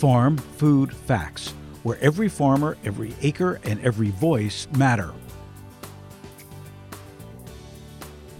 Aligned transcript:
Farm 0.00 0.38
Food 0.38 0.96
Facts, 0.96 1.50
where 1.82 1.98
every 2.00 2.30
farmer, 2.30 2.78
every 2.86 3.14
acre, 3.20 3.60
and 3.64 3.78
every 3.84 4.08
voice 4.08 4.66
matter. 4.78 5.12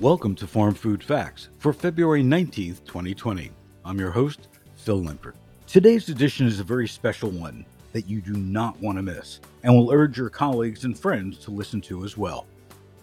Welcome 0.01 0.35
to 0.37 0.47
Farm 0.47 0.73
Food 0.73 1.05
Facts 1.05 1.51
for 1.59 1.75
February 1.75 2.23
19th, 2.23 2.87
2020. 2.87 3.51
I'm 3.85 3.99
your 3.99 4.11
host, 4.11 4.49
Phil 4.75 5.03
Limpert. 5.03 5.35
Today's 5.67 6.09
edition 6.09 6.47
is 6.47 6.61
a 6.61 6.65
very 6.65 6.89
special 6.89 7.29
one 7.29 7.67
that 7.93 8.09
you 8.09 8.23
do 8.23 8.33
not 8.33 8.81
want 8.81 8.97
to 8.97 9.03
miss, 9.03 9.41
and 9.63 9.75
will 9.75 9.93
urge 9.93 10.17
your 10.17 10.31
colleagues 10.31 10.87
and 10.87 10.99
friends 10.99 11.37
to 11.41 11.51
listen 11.51 11.83
to 11.83 12.07
as 12.07 12.17
well. 12.17 12.47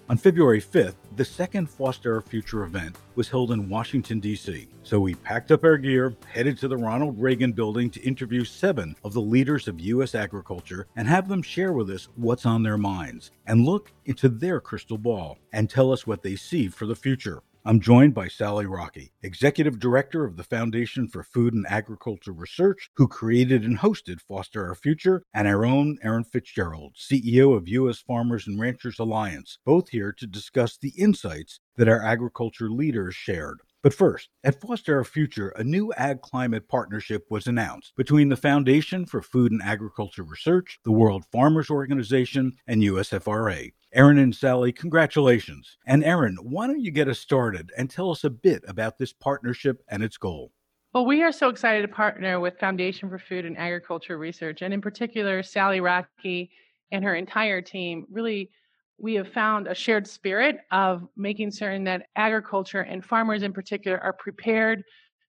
On 0.10 0.16
February 0.16 0.62
5th, 0.62 0.96
the 1.18 1.26
second 1.26 1.70
Foster 1.70 2.21
Future 2.21 2.64
event 2.64 2.96
was 3.16 3.28
held 3.28 3.52
in 3.52 3.68
Washington, 3.68 4.22
D.C. 4.22 4.70
So 4.84 5.02
we 5.02 5.16
packed 5.16 5.52
up 5.52 5.66
our 5.66 5.78
gear, 5.78 6.16
headed 6.32 6.58
to 6.60 6.70
the 6.70 6.78
Ronald 6.78 7.22
Reagan 7.22 7.52
building 7.52 7.90
to 7.90 8.02
interview 8.02 8.46
seven 8.46 8.96
of 9.04 9.12
the 9.12 9.20
leaders 9.20 9.67
of 9.67 9.81
U.S. 9.81 10.16
agriculture 10.16 10.88
and 10.95 11.09
have 11.09 11.28
them 11.28 11.41
share 11.41 11.73
with 11.73 11.90
us 11.90 12.08
what's 12.16 12.45
on 12.45 12.64
their 12.64 12.78
minds 12.78 13.31
and 13.48 13.66
look 13.66 13.91
into 14.05 14.30
their 14.30 14.62
crystal 14.62 14.98
ball 14.98 15.40
and 15.52 15.70
tell 15.70 15.91
us 15.91 16.08
what 16.08 16.23
they 16.23 16.38
see 16.38 16.70
for 16.70 16.86
the 16.86 16.95
future. 16.95 17.42
I'm 17.67 17.81
joined 17.81 18.13
by 18.13 18.30
Sally 18.30 18.66
Rockey, 18.66 19.12
Executive 19.21 19.77
Director 19.77 20.23
of 20.23 20.38
the 20.38 20.45
Foundation 20.45 21.09
for 21.09 21.21
Food 21.21 21.53
and 21.53 21.67
Agriculture 21.67 22.31
Research, 22.31 22.89
who 22.95 23.09
created 23.09 23.66
and 23.66 23.80
hosted 23.80 24.21
Foster 24.21 24.66
Our 24.66 24.73
Future, 24.73 25.23
and 25.34 25.49
our 25.49 25.66
own 25.66 25.98
Erin 26.02 26.23
Fitzgerald, 26.23 26.95
CEO 26.98 27.58
of 27.58 27.67
U.S. 27.67 27.99
Farmers 27.99 28.48
and 28.48 28.58
Ranchers 28.58 28.99
Alliance, 28.99 29.59
both 29.66 29.89
here 29.89 30.13
to 30.13 30.25
discuss 30.25 30.77
the 30.77 30.94
insights 30.98 31.59
that 31.75 31.89
our 31.89 32.02
agriculture 32.02 32.72
leaders 32.72 33.16
shared. 33.16 33.58
But 33.84 33.94
first, 33.94 34.30
at 34.45 34.61
Foster 34.61 34.95
Our 34.95 35.03
Future, 35.03 35.49
a 35.49 35.63
new 35.63 35.91
ag 35.97 36.22
climate 36.22 36.70
partnership 36.70 37.25
was 37.30 37.47
announced 37.47 37.94
between 37.97 38.30
the 38.30 38.38
Foundation 38.38 39.05
for 39.05 39.22
Food 39.22 39.52
and 39.52 39.61
Agriculture 39.61 40.23
Research, 40.23 40.80
the 40.86 40.94
World 40.94 41.25
Farmers 41.33 41.70
Organization, 41.70 42.53
and 42.66 42.81
USFRA. 42.81 43.73
Erin 43.98 44.20
and 44.20 44.36
Sally, 44.36 44.72
congratulations. 44.72 45.76
And 45.88 46.03
Erin, 46.03 46.38
why 46.44 46.67
don't 46.67 46.81
you 46.81 46.92
get 46.92 47.08
us 47.08 47.17
started 47.17 47.72
and 47.76 47.90
tell 47.90 48.12
us 48.12 48.23
a 48.23 48.30
bit 48.30 48.64
about 48.67 49.00
this 49.00 49.12
partnership 49.12 49.81
and 49.89 50.04
its 50.04 50.17
goal? 50.17 50.52
Well, 50.94 51.08
we 51.08 51.23
are 51.23 51.31
so 51.31 51.50
excited 51.50 51.81
to 51.81 51.88
partner 51.88 52.39
with 52.39 52.59
Foundation 52.59 53.09
for 53.09 53.17
Food 53.17 53.44
and 53.45 53.58
Agriculture 53.58 54.20
Research, 54.20 54.62
and 54.62 54.72
in 54.72 54.81
particular, 54.81 55.42
Sally 55.42 55.80
Rockey 55.80 56.52
and 56.92 57.04
her 57.04 57.16
entire 57.16 57.59
team 57.59 58.06
really 58.12 58.52
we 59.00 59.16
have 59.16 59.31
found 59.31 59.67
a 59.67 59.76
shared 59.76 60.08
spirit 60.08 60.59
of 60.72 61.08
making 61.16 61.52
certain 61.52 61.84
that 61.84 62.08
agriculture 62.16 62.82
and 62.82 63.04
farmers 63.04 63.44
in 63.44 63.54
particular 63.54 64.00
are 64.00 64.14
prepared 64.14 64.84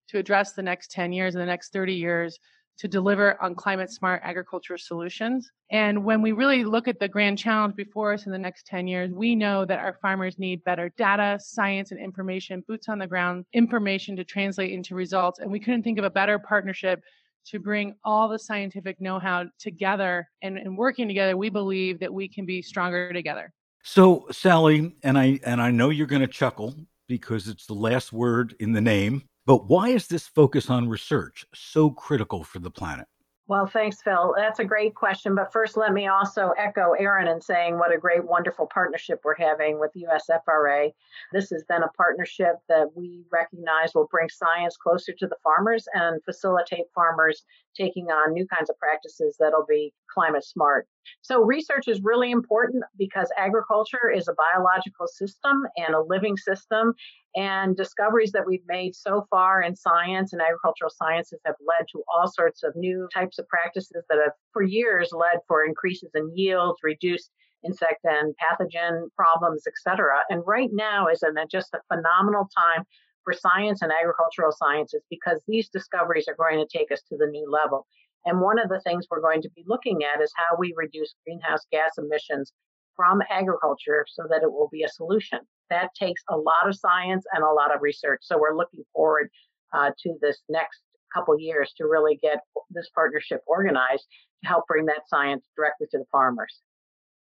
to 0.08 0.18
address 0.18 0.52
the 0.52 0.62
next 0.62 0.90
10 0.90 1.12
years 1.12 1.34
and 1.34 1.42
the 1.42 1.46
next 1.46 1.72
30 1.72 1.94
years 1.94 2.38
to 2.78 2.88
deliver 2.88 3.40
on 3.42 3.54
climate 3.54 3.90
smart 3.90 4.20
agriculture 4.24 4.78
solutions. 4.78 5.50
And 5.70 6.04
when 6.04 6.22
we 6.22 6.32
really 6.32 6.64
look 6.64 6.88
at 6.88 7.00
the 7.00 7.08
grand 7.08 7.38
challenge 7.38 7.74
before 7.74 8.12
us 8.12 8.26
in 8.26 8.32
the 8.32 8.38
next 8.38 8.66
10 8.66 8.86
years, 8.86 9.10
we 9.10 9.34
know 9.34 9.64
that 9.64 9.80
our 9.80 9.98
farmers 10.00 10.38
need 10.38 10.62
better 10.64 10.88
data, 10.96 11.38
science, 11.42 11.90
and 11.90 12.00
information, 12.00 12.64
boots 12.68 12.88
on 12.88 12.98
the 12.98 13.06
ground 13.06 13.44
information 13.52 14.16
to 14.16 14.24
translate 14.24 14.72
into 14.72 14.94
results. 14.94 15.40
And 15.40 15.50
we 15.50 15.60
couldn't 15.60 15.82
think 15.82 15.98
of 15.98 16.04
a 16.04 16.10
better 16.10 16.38
partnership 16.38 17.02
to 17.46 17.58
bring 17.58 17.94
all 18.04 18.28
the 18.28 18.38
scientific 18.38 19.00
know 19.00 19.18
how 19.18 19.46
together. 19.58 20.28
And, 20.42 20.56
and 20.58 20.76
working 20.76 21.08
together, 21.08 21.36
we 21.36 21.50
believe 21.50 21.98
that 22.00 22.12
we 22.12 22.28
can 22.28 22.46
be 22.46 22.62
stronger 22.62 23.12
together. 23.12 23.52
So, 23.82 24.26
Sally, 24.30 24.94
and 25.02 25.18
I 25.18 25.40
and 25.44 25.62
I 25.62 25.70
know 25.70 25.90
you're 25.90 26.06
going 26.06 26.20
to 26.20 26.28
chuckle 26.28 26.74
because 27.06 27.48
it's 27.48 27.66
the 27.66 27.74
last 27.74 28.12
word 28.12 28.54
in 28.60 28.72
the 28.72 28.80
name, 28.80 29.22
but 29.48 29.66
why 29.66 29.88
is 29.88 30.08
this 30.08 30.26
focus 30.26 30.68
on 30.68 30.90
research 30.90 31.46
so 31.54 31.88
critical 31.88 32.44
for 32.44 32.58
the 32.58 32.70
planet? 32.70 33.06
Well, 33.46 33.66
thanks, 33.66 34.02
Phil. 34.02 34.34
That's 34.36 34.58
a 34.58 34.64
great 34.64 34.94
question. 34.94 35.34
But 35.34 35.50
first, 35.50 35.78
let 35.78 35.94
me 35.94 36.06
also 36.06 36.52
echo 36.58 36.92
Erin 36.92 37.28
in 37.28 37.40
saying 37.40 37.78
what 37.78 37.90
a 37.90 37.96
great, 37.96 38.22
wonderful 38.22 38.66
partnership 38.66 39.22
we're 39.24 39.34
having 39.36 39.80
with 39.80 39.90
USFRA. 39.96 40.92
This 41.32 41.48
has 41.48 41.64
been 41.66 41.82
a 41.82 41.88
partnership 41.96 42.56
that 42.68 42.94
we 42.94 43.24
recognize 43.32 43.94
will 43.94 44.06
bring 44.10 44.28
science 44.28 44.76
closer 44.76 45.14
to 45.14 45.26
the 45.26 45.36
farmers 45.42 45.88
and 45.94 46.22
facilitate 46.26 46.84
farmers 46.94 47.42
taking 47.74 48.08
on 48.10 48.34
new 48.34 48.46
kinds 48.46 48.68
of 48.68 48.76
practices 48.78 49.36
that'll 49.40 49.64
be 49.66 49.94
climate 50.12 50.44
smart. 50.44 50.86
So, 51.22 51.42
research 51.42 51.88
is 51.88 52.00
really 52.02 52.30
important 52.30 52.84
because 52.96 53.30
agriculture 53.36 54.10
is 54.14 54.28
a 54.28 54.34
biological 54.34 55.06
system 55.06 55.62
and 55.76 55.94
a 55.94 56.02
living 56.02 56.36
system. 56.36 56.94
And 57.36 57.76
discoveries 57.76 58.32
that 58.32 58.46
we've 58.46 58.66
made 58.66 58.96
so 58.96 59.26
far 59.30 59.62
in 59.62 59.76
science 59.76 60.32
and 60.32 60.42
agricultural 60.42 60.90
sciences 60.90 61.40
have 61.44 61.56
led 61.60 61.86
to 61.92 62.02
all 62.12 62.26
sorts 62.26 62.62
of 62.62 62.74
new 62.74 63.06
types 63.14 63.38
of 63.38 63.46
practices 63.48 64.02
that 64.08 64.18
have, 64.18 64.32
for 64.52 64.62
years, 64.62 65.10
led 65.12 65.38
for 65.46 65.64
increases 65.64 66.10
in 66.14 66.32
yields, 66.34 66.78
reduced 66.82 67.30
insect 67.64 68.04
and 68.04 68.34
pathogen 68.36 69.08
problems, 69.16 69.64
et 69.66 69.74
cetera. 69.82 70.20
And 70.30 70.42
right 70.46 70.70
now 70.72 71.08
is 71.08 71.22
an, 71.22 71.36
just 71.50 71.74
a 71.74 71.80
phenomenal 71.94 72.48
time 72.56 72.84
for 73.24 73.32
science 73.32 73.82
and 73.82 73.92
agricultural 73.92 74.52
sciences 74.52 75.02
because 75.10 75.42
these 75.46 75.68
discoveries 75.68 76.28
are 76.28 76.36
going 76.36 76.58
to 76.58 76.78
take 76.78 76.90
us 76.90 77.02
to 77.08 77.16
the 77.16 77.26
new 77.26 77.50
level. 77.50 77.86
And 78.24 78.40
one 78.40 78.58
of 78.58 78.68
the 78.68 78.80
things 78.80 79.06
we're 79.10 79.20
going 79.20 79.42
to 79.42 79.50
be 79.54 79.64
looking 79.66 80.00
at 80.02 80.22
is 80.22 80.32
how 80.36 80.56
we 80.58 80.74
reduce 80.76 81.14
greenhouse 81.24 81.64
gas 81.72 81.92
emissions 81.98 82.52
from 82.96 83.22
agriculture 83.30 84.04
so 84.08 84.24
that 84.28 84.42
it 84.42 84.52
will 84.52 84.68
be 84.70 84.82
a 84.82 84.88
solution. 84.88 85.38
That 85.70 85.90
takes 85.94 86.22
a 86.28 86.36
lot 86.36 86.66
of 86.66 86.76
science 86.76 87.24
and 87.32 87.44
a 87.44 87.52
lot 87.52 87.74
of 87.74 87.80
research. 87.80 88.20
So 88.22 88.38
we're 88.38 88.56
looking 88.56 88.82
forward 88.92 89.30
uh, 89.72 89.90
to 90.02 90.14
this 90.20 90.42
next 90.48 90.80
couple 91.14 91.38
years 91.38 91.72
to 91.78 91.84
really 91.84 92.18
get 92.20 92.38
this 92.70 92.88
partnership 92.94 93.40
organized 93.46 94.04
to 94.42 94.48
help 94.48 94.66
bring 94.66 94.86
that 94.86 95.08
science 95.08 95.46
directly 95.56 95.86
to 95.92 95.98
the 95.98 96.04
farmers. 96.10 96.60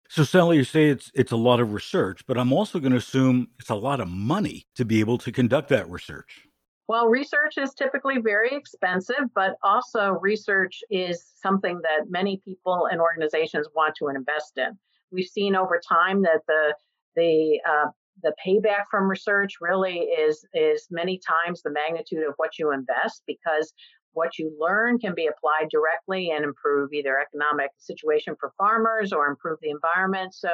So, 0.08 0.22
Sally, 0.22 0.58
you 0.58 0.64
say 0.64 0.88
it's 0.88 1.10
it's 1.14 1.32
a 1.32 1.36
lot 1.36 1.58
of 1.58 1.72
research, 1.72 2.24
but 2.26 2.38
I'm 2.38 2.52
also 2.52 2.78
going 2.78 2.92
to 2.92 2.98
assume 2.98 3.48
it's 3.58 3.70
a 3.70 3.74
lot 3.74 4.00
of 4.00 4.08
money 4.08 4.66
to 4.76 4.84
be 4.84 5.00
able 5.00 5.18
to 5.18 5.32
conduct 5.32 5.68
that 5.70 5.90
research. 5.90 6.45
Well, 6.88 7.08
research 7.08 7.58
is 7.58 7.74
typically 7.74 8.20
very 8.20 8.50
expensive, 8.52 9.24
but 9.34 9.56
also 9.62 10.18
research 10.20 10.82
is 10.88 11.24
something 11.42 11.80
that 11.82 12.10
many 12.10 12.40
people 12.44 12.88
and 12.90 13.00
organizations 13.00 13.66
want 13.74 13.94
to 13.96 14.08
invest 14.08 14.56
in. 14.56 14.78
We've 15.10 15.26
seen 15.26 15.56
over 15.56 15.80
time 15.80 16.22
that 16.22 16.42
the 16.46 16.74
the 17.16 17.60
uh, 17.68 17.86
the 18.22 18.34
payback 18.44 18.84
from 18.90 19.08
research 19.08 19.54
really 19.60 19.98
is 19.98 20.44
is 20.54 20.86
many 20.90 21.18
times 21.18 21.62
the 21.62 21.70
magnitude 21.70 22.26
of 22.26 22.34
what 22.36 22.58
you 22.58 22.72
invest 22.72 23.22
because 23.26 23.72
what 24.12 24.38
you 24.38 24.56
learn 24.58 24.98
can 24.98 25.14
be 25.14 25.26
applied 25.26 25.68
directly 25.70 26.30
and 26.30 26.42
improve 26.42 26.92
either 26.92 27.18
economic 27.20 27.70
situation 27.76 28.34
for 28.40 28.52
farmers 28.56 29.12
or 29.12 29.26
improve 29.26 29.58
the 29.60 29.70
environment. 29.70 30.34
So 30.34 30.48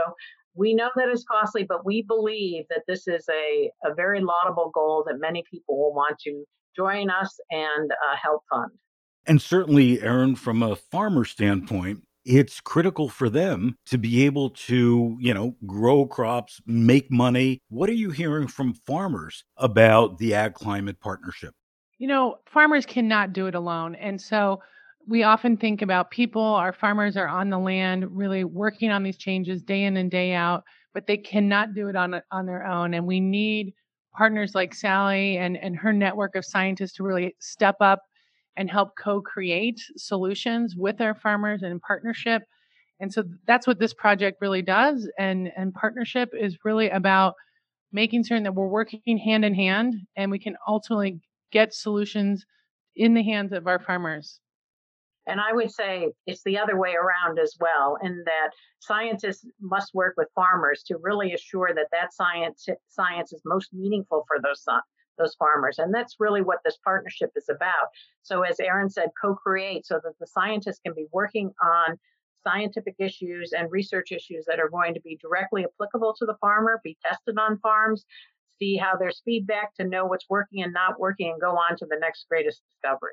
we 0.54 0.74
know 0.74 0.90
that 0.96 1.08
it's 1.08 1.24
costly, 1.24 1.64
but 1.64 1.84
we 1.84 2.02
believe 2.02 2.64
that 2.70 2.82
this 2.86 3.08
is 3.08 3.26
a, 3.30 3.70
a 3.84 3.94
very 3.94 4.20
laudable 4.20 4.70
goal 4.74 5.04
that 5.06 5.18
many 5.18 5.42
people 5.50 5.78
will 5.78 5.94
want 5.94 6.18
to 6.20 6.44
join 6.76 7.10
us 7.10 7.38
and 7.50 7.90
uh, 7.90 8.16
help 8.22 8.42
fund. 8.50 8.70
And 9.26 9.40
certainly, 9.40 10.00
Erin, 10.02 10.34
from 10.34 10.62
a 10.62 10.76
farmer 10.76 11.24
standpoint, 11.24 12.02
it's 12.24 12.60
critical 12.60 13.08
for 13.08 13.28
them 13.28 13.76
to 13.86 13.98
be 13.98 14.24
able 14.24 14.50
to, 14.50 15.16
you 15.20 15.34
know, 15.34 15.54
grow 15.66 16.06
crops, 16.06 16.60
make 16.66 17.10
money. 17.10 17.60
What 17.68 17.88
are 17.88 17.94
you 17.94 18.10
hearing 18.10 18.46
from 18.46 18.74
farmers 18.74 19.44
about 19.56 20.18
the 20.18 20.34
Ag 20.34 20.54
Climate 20.54 21.00
Partnership? 21.00 21.54
You 21.98 22.08
know, 22.08 22.38
farmers 22.46 22.86
cannot 22.86 23.32
do 23.32 23.46
it 23.46 23.54
alone. 23.54 23.94
And 23.94 24.20
so 24.20 24.60
we 25.08 25.22
often 25.22 25.56
think 25.56 25.82
about 25.82 26.10
people, 26.10 26.42
our 26.42 26.72
farmers 26.72 27.16
are 27.16 27.28
on 27.28 27.50
the 27.50 27.58
land 27.58 28.16
really 28.16 28.44
working 28.44 28.90
on 28.90 29.02
these 29.02 29.16
changes 29.16 29.62
day 29.62 29.84
in 29.84 29.96
and 29.96 30.10
day 30.10 30.32
out, 30.32 30.64
but 30.94 31.06
they 31.06 31.16
cannot 31.16 31.74
do 31.74 31.88
it 31.88 31.96
on 31.96 32.20
on 32.30 32.46
their 32.46 32.64
own 32.66 32.94
and 32.94 33.06
we 33.06 33.20
need 33.20 33.74
partners 34.14 34.54
like 34.54 34.74
Sally 34.74 35.38
and 35.38 35.56
and 35.56 35.76
her 35.76 35.92
network 35.92 36.36
of 36.36 36.44
scientists 36.44 36.94
to 36.94 37.02
really 37.02 37.34
step 37.40 37.76
up 37.80 38.02
and 38.56 38.70
help 38.70 38.90
co-create 38.98 39.80
solutions 39.96 40.76
with 40.76 41.00
our 41.00 41.14
farmers 41.14 41.62
in 41.62 41.80
partnership. 41.80 42.42
And 43.00 43.12
so 43.12 43.24
that's 43.46 43.66
what 43.66 43.80
this 43.80 43.94
project 43.94 44.38
really 44.42 44.62
does 44.62 45.10
and 45.18 45.52
and 45.56 45.74
partnership 45.74 46.30
is 46.38 46.58
really 46.64 46.90
about 46.90 47.34
making 47.92 48.24
certain 48.24 48.44
that 48.44 48.54
we're 48.54 48.68
working 48.68 49.18
hand 49.18 49.44
in 49.44 49.54
hand 49.54 49.94
and 50.16 50.30
we 50.30 50.40
can 50.40 50.56
ultimately 50.68 51.20
get 51.52 51.74
solutions 51.74 52.46
in 52.96 53.14
the 53.14 53.24
hands 53.24 53.52
of 53.52 53.66
our 53.68 53.80
farmers. 53.80 54.41
And 55.26 55.40
I 55.40 55.52
would 55.52 55.70
say 55.70 56.08
it's 56.26 56.42
the 56.42 56.58
other 56.58 56.76
way 56.76 56.94
around 56.94 57.38
as 57.38 57.54
well, 57.60 57.96
in 58.02 58.22
that 58.26 58.50
scientists 58.80 59.46
must 59.60 59.94
work 59.94 60.14
with 60.16 60.28
farmers 60.34 60.82
to 60.88 60.98
really 61.00 61.32
assure 61.32 61.70
that 61.74 61.88
that 61.92 62.12
science 62.12 62.66
science 62.88 63.32
is 63.32 63.40
most 63.44 63.72
meaningful 63.72 64.24
for 64.26 64.38
those 64.42 64.64
those 65.18 65.34
farmers. 65.36 65.78
And 65.78 65.94
that's 65.94 66.16
really 66.18 66.42
what 66.42 66.58
this 66.64 66.78
partnership 66.82 67.30
is 67.36 67.48
about. 67.48 67.88
So 68.22 68.42
as 68.42 68.58
Erin 68.58 68.88
said, 68.88 69.10
co-create 69.20 69.86
so 69.86 70.00
that 70.02 70.18
the 70.18 70.26
scientists 70.26 70.80
can 70.84 70.94
be 70.94 71.06
working 71.12 71.52
on 71.62 71.98
scientific 72.44 72.96
issues 72.98 73.52
and 73.52 73.70
research 73.70 74.10
issues 74.10 74.44
that 74.46 74.58
are 74.58 74.70
going 74.70 74.94
to 74.94 75.00
be 75.00 75.18
directly 75.20 75.64
applicable 75.64 76.14
to 76.18 76.26
the 76.26 76.36
farmer, 76.40 76.80
be 76.82 76.96
tested 77.04 77.38
on 77.38 77.58
farms, 77.58 78.04
see 78.58 78.76
how 78.76 78.96
there's 78.98 79.22
feedback 79.24 79.74
to 79.74 79.84
know 79.84 80.06
what's 80.06 80.28
working 80.28 80.62
and 80.62 80.72
not 80.72 80.98
working, 80.98 81.30
and 81.30 81.40
go 81.40 81.52
on 81.52 81.76
to 81.76 81.86
the 81.86 81.98
next 82.00 82.26
greatest 82.28 82.62
discovery. 82.68 83.12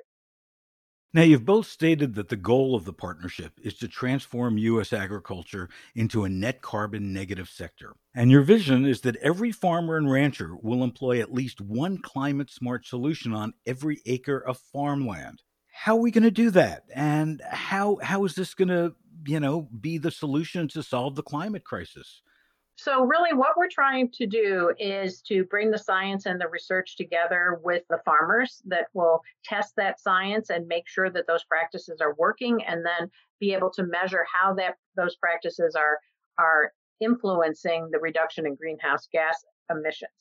Now, 1.11 1.23
you've 1.23 1.45
both 1.45 1.65
stated 1.65 2.13
that 2.15 2.29
the 2.29 2.35
goal 2.35 2.75
of 2.75 2.85
the 2.85 2.93
partnership 2.93 3.53
is 3.63 3.73
to 3.79 3.87
transform 3.87 4.59
U.S. 4.59 4.93
agriculture 4.93 5.67
into 5.95 6.23
a 6.23 6.29
net 6.29 6.61
carbon 6.61 7.11
negative 7.11 7.49
sector. 7.49 7.95
And 8.13 8.29
your 8.29 8.43
vision 8.43 8.85
is 8.85 9.01
that 9.01 9.15
every 9.15 9.51
farmer 9.51 9.97
and 9.97 10.11
rancher 10.11 10.55
will 10.61 10.83
employ 10.83 11.19
at 11.19 11.33
least 11.33 11.61
one 11.61 11.97
climate 11.97 12.51
smart 12.51 12.85
solution 12.85 13.33
on 13.33 13.53
every 13.65 14.01
acre 14.05 14.37
of 14.37 14.59
farmland. 14.59 15.41
How 15.71 15.97
are 15.97 16.01
we 16.01 16.11
going 16.11 16.23
to 16.25 16.31
do 16.31 16.51
that? 16.51 16.83
And 16.93 17.41
how, 17.49 17.97
how 18.03 18.23
is 18.25 18.35
this 18.35 18.53
going 18.53 18.67
to, 18.67 18.93
you 19.25 19.39
know, 19.39 19.61
be 19.61 19.97
the 19.97 20.11
solution 20.11 20.67
to 20.69 20.83
solve 20.83 21.15
the 21.15 21.23
climate 21.23 21.63
crisis? 21.63 22.21
So, 22.81 23.03
really, 23.03 23.33
what 23.33 23.57
we're 23.57 23.67
trying 23.69 24.09
to 24.11 24.25
do 24.25 24.73
is 24.79 25.21
to 25.23 25.43
bring 25.43 25.69
the 25.69 25.77
science 25.77 26.25
and 26.25 26.39
the 26.39 26.47
research 26.47 26.95
together 26.95 27.59
with 27.61 27.83
the 27.89 27.99
farmers 28.05 28.61
that 28.67 28.87
will 28.93 29.21
test 29.43 29.73
that 29.75 29.99
science 29.99 30.49
and 30.49 30.65
make 30.65 30.87
sure 30.87 31.09
that 31.09 31.27
those 31.27 31.43
practices 31.43 31.99
are 31.99 32.13
working, 32.13 32.63
and 32.63 32.85
then 32.85 33.11
be 33.41 33.53
able 33.53 33.69
to 33.71 33.83
measure 33.83 34.25
how 34.33 34.53
that 34.53 34.75
those 34.95 35.17
practices 35.17 35.75
are 35.75 35.99
are 36.37 36.71
influencing 37.01 37.89
the 37.91 37.99
reduction 37.99 38.45
in 38.45 38.55
greenhouse 38.55 39.09
gas 39.11 39.43
emissions. 39.69 40.11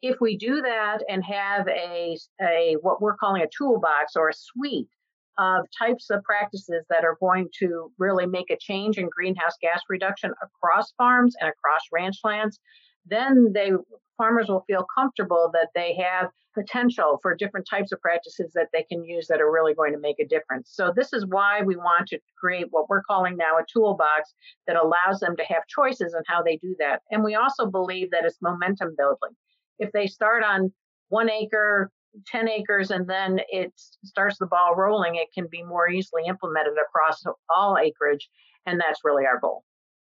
If 0.00 0.20
we 0.20 0.36
do 0.36 0.62
that 0.62 1.02
and 1.08 1.24
have 1.24 1.66
a, 1.66 2.16
a 2.40 2.76
what 2.82 3.02
we're 3.02 3.16
calling 3.16 3.42
a 3.42 3.48
toolbox 3.48 4.14
or 4.14 4.28
a 4.28 4.32
suite 4.32 4.90
of 5.38 5.66
types 5.76 6.10
of 6.10 6.22
practices 6.22 6.84
that 6.88 7.04
are 7.04 7.16
going 7.20 7.48
to 7.58 7.92
really 7.98 8.26
make 8.26 8.50
a 8.50 8.56
change 8.56 8.98
in 8.98 9.08
greenhouse 9.08 9.56
gas 9.60 9.80
reduction 9.88 10.32
across 10.42 10.92
farms 10.92 11.34
and 11.40 11.48
across 11.48 11.82
ranch 11.92 12.16
lands, 12.24 12.58
then 13.04 13.52
they 13.52 13.70
farmers 14.16 14.48
will 14.48 14.64
feel 14.66 14.86
comfortable 14.96 15.50
that 15.52 15.68
they 15.74 15.94
have 15.94 16.30
potential 16.54 17.18
for 17.20 17.34
different 17.34 17.66
types 17.68 17.92
of 17.92 18.00
practices 18.00 18.50
that 18.54 18.68
they 18.72 18.82
can 18.84 19.04
use 19.04 19.26
that 19.28 19.42
are 19.42 19.52
really 19.52 19.74
going 19.74 19.92
to 19.92 19.98
make 19.98 20.18
a 20.18 20.26
difference. 20.26 20.70
So 20.72 20.90
this 20.96 21.12
is 21.12 21.26
why 21.26 21.60
we 21.60 21.76
want 21.76 22.08
to 22.08 22.18
create 22.38 22.68
what 22.70 22.88
we're 22.88 23.02
calling 23.02 23.36
now 23.36 23.58
a 23.58 23.64
toolbox 23.70 24.32
that 24.66 24.76
allows 24.76 25.20
them 25.20 25.36
to 25.36 25.44
have 25.44 25.66
choices 25.68 26.14
in 26.14 26.22
how 26.26 26.42
they 26.42 26.56
do 26.56 26.74
that. 26.78 27.02
And 27.10 27.22
we 27.22 27.34
also 27.34 27.66
believe 27.66 28.10
that 28.10 28.24
it's 28.24 28.38
momentum 28.40 28.94
building. 28.96 29.36
If 29.78 29.92
they 29.92 30.06
start 30.06 30.42
on 30.42 30.72
one 31.08 31.30
acre 31.30 31.90
10 32.26 32.48
acres 32.48 32.90
and 32.90 33.08
then 33.08 33.40
it 33.48 33.72
starts 34.04 34.38
the 34.38 34.46
ball 34.46 34.74
rolling, 34.74 35.16
it 35.16 35.28
can 35.34 35.46
be 35.50 35.62
more 35.62 35.88
easily 35.88 36.22
implemented 36.26 36.74
across 36.74 37.22
all 37.54 37.78
acreage. 37.78 38.28
And 38.66 38.80
that's 38.80 39.00
really 39.04 39.26
our 39.26 39.38
goal. 39.38 39.64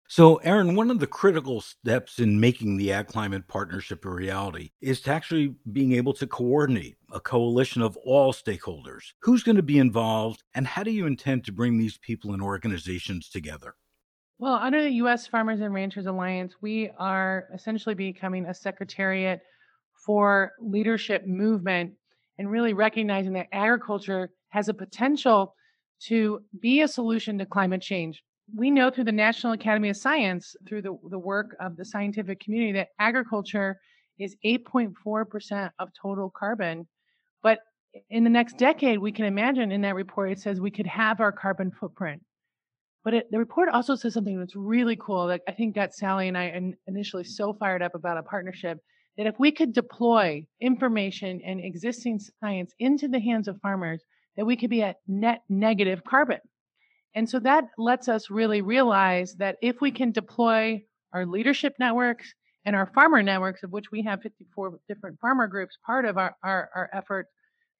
So, 0.08 0.38
Erin, 0.38 0.75
one 0.75 0.91
of 0.91 0.99
the 0.99 1.06
critical 1.06 1.61
steps 1.61 2.19
in 2.19 2.41
making 2.41 2.76
the 2.76 2.93
Ag 2.93 3.06
Climate 3.06 3.47
Partnership 3.47 4.05
a 4.05 4.11
reality 4.11 4.73
is 4.81 5.00
to 5.02 5.12
actually 5.12 5.55
being 5.70 5.93
able 5.93 6.12
to 6.14 6.26
coordinate 6.26 6.97
a 7.12 7.20
coalition 7.20 7.81
of 7.81 7.97
all 7.99 8.32
stakeholders. 8.32 9.12
Who's 9.23 9.44
going 9.44 9.55
to 9.55 9.62
be 9.62 9.79
involved, 9.79 10.43
and 10.53 10.67
how 10.67 10.82
do 10.82 10.91
you 10.91 11.06
intend 11.06 11.44
to 11.44 11.53
bring 11.53 11.79
these 11.79 11.96
people 11.96 12.32
and 12.32 12.43
organizations 12.43 13.29
together? 13.29 13.76
Well, 14.41 14.55
under 14.55 14.82
the 14.82 14.91
U.S. 14.94 15.29
Farmers 15.29 15.61
and 15.61 15.73
Ranchers 15.73 16.06
Alliance, 16.06 16.55
we 16.61 16.91
are 16.99 17.46
essentially 17.55 17.94
becoming 17.94 18.46
a 18.46 18.55
secretariat 18.55 19.43
for 20.05 20.52
leadership 20.61 21.26
movement 21.26 21.93
and 22.38 22.50
really 22.50 22.73
recognizing 22.73 23.32
that 23.35 23.49
agriculture 23.52 24.31
has 24.49 24.69
a 24.69 24.75
potential 24.75 25.55
to 26.00 26.41
be 26.61 26.81
a 26.81 26.88
solution 26.88 27.38
to 27.38 27.47
climate 27.47 27.82
change. 27.82 28.23
We 28.55 28.70
know 28.70 28.91
through 28.91 29.05
the 29.05 29.12
National 29.12 29.52
Academy 29.52 29.91
of 29.91 29.97
Science, 29.97 30.56
through 30.67 30.82
the, 30.82 30.99
the 31.11 31.19
work 31.19 31.55
of 31.61 31.76
the 31.76 31.85
scientific 31.85 32.41
community, 32.41 32.73
that 32.73 32.88
agriculture 32.99 33.79
is 34.19 34.37
8.4% 34.44 35.70
of 35.79 35.88
total 36.00 36.32
carbon. 36.37 36.88
But 37.43 37.61
in 38.08 38.25
the 38.25 38.31
next 38.31 38.58
decade, 38.58 38.99
we 38.99 39.12
can 39.12 39.26
imagine 39.26 39.70
in 39.70 39.82
that 39.82 39.94
report, 39.94 40.32
it 40.32 40.41
says 40.41 40.61
we 40.61 40.70
could 40.70 40.87
have 40.87 41.20
our 41.20 41.32
carbon 41.32 41.70
footprint. 41.70 42.23
But 43.05 43.14
it, 43.14 43.31
the 43.31 43.38
report 43.38 43.69
also 43.70 43.94
says 43.94 44.14
something 44.14 44.38
that's 44.38 44.56
really 44.56 44.96
cool 44.96 45.26
that 45.29 45.41
I 45.49 45.53
think 45.53 45.75
got 45.75 45.94
Sally 45.94 46.29
and 46.29 46.37
I 46.37 46.73
initially 46.87 47.25
so 47.25 47.55
fired 47.55 47.82
up 47.82 47.94
about 47.94 48.19
a 48.19 48.23
partnership 48.23 48.79
that 49.20 49.26
if 49.26 49.38
we 49.38 49.52
could 49.52 49.75
deploy 49.75 50.46
information 50.62 51.43
and 51.44 51.61
existing 51.62 52.19
science 52.40 52.72
into 52.78 53.06
the 53.06 53.20
hands 53.20 53.49
of 53.49 53.61
farmers, 53.61 54.02
that 54.38 54.46
we 54.46 54.56
could 54.56 54.70
be 54.70 54.82
at 54.82 54.96
net 55.06 55.43
negative 55.50 56.02
carbon. 56.08 56.38
And 57.14 57.28
so 57.28 57.38
that 57.40 57.64
lets 57.76 58.08
us 58.08 58.31
really 58.31 58.62
realize 58.62 59.34
that 59.34 59.56
if 59.61 59.82
we 59.82 59.90
can 59.90 60.11
deploy 60.11 60.84
our 61.12 61.26
leadership 61.26 61.75
networks 61.78 62.32
and 62.64 62.75
our 62.75 62.90
farmer 62.94 63.22
networks, 63.22 63.62
of 63.62 63.72
which 63.72 63.93
we 63.93 64.02
have 64.05 64.22
54 64.22 64.78
different 64.88 65.20
farmer 65.20 65.49
groups, 65.49 65.76
part 65.84 66.06
of 66.06 66.17
our, 66.17 66.34
our, 66.43 66.70
our 66.75 66.88
effort, 66.94 67.26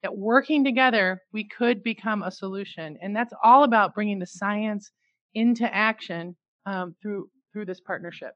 that 0.03 0.15
working 0.15 0.63
together, 0.63 1.23
we 1.33 1.47
could 1.47 1.81
become 1.81 2.21
a 2.21 2.29
solution. 2.29 2.99
And 3.01 3.15
that's 3.15 3.33
all 3.43 3.63
about 3.63 3.95
bringing 3.95 4.19
the 4.19 4.27
science 4.27 4.91
into 5.33 5.65
action 5.73 6.35
um, 6.67 6.93
through 7.01 7.29
through 7.51 7.65
this 7.65 7.81
partnership. 7.81 8.33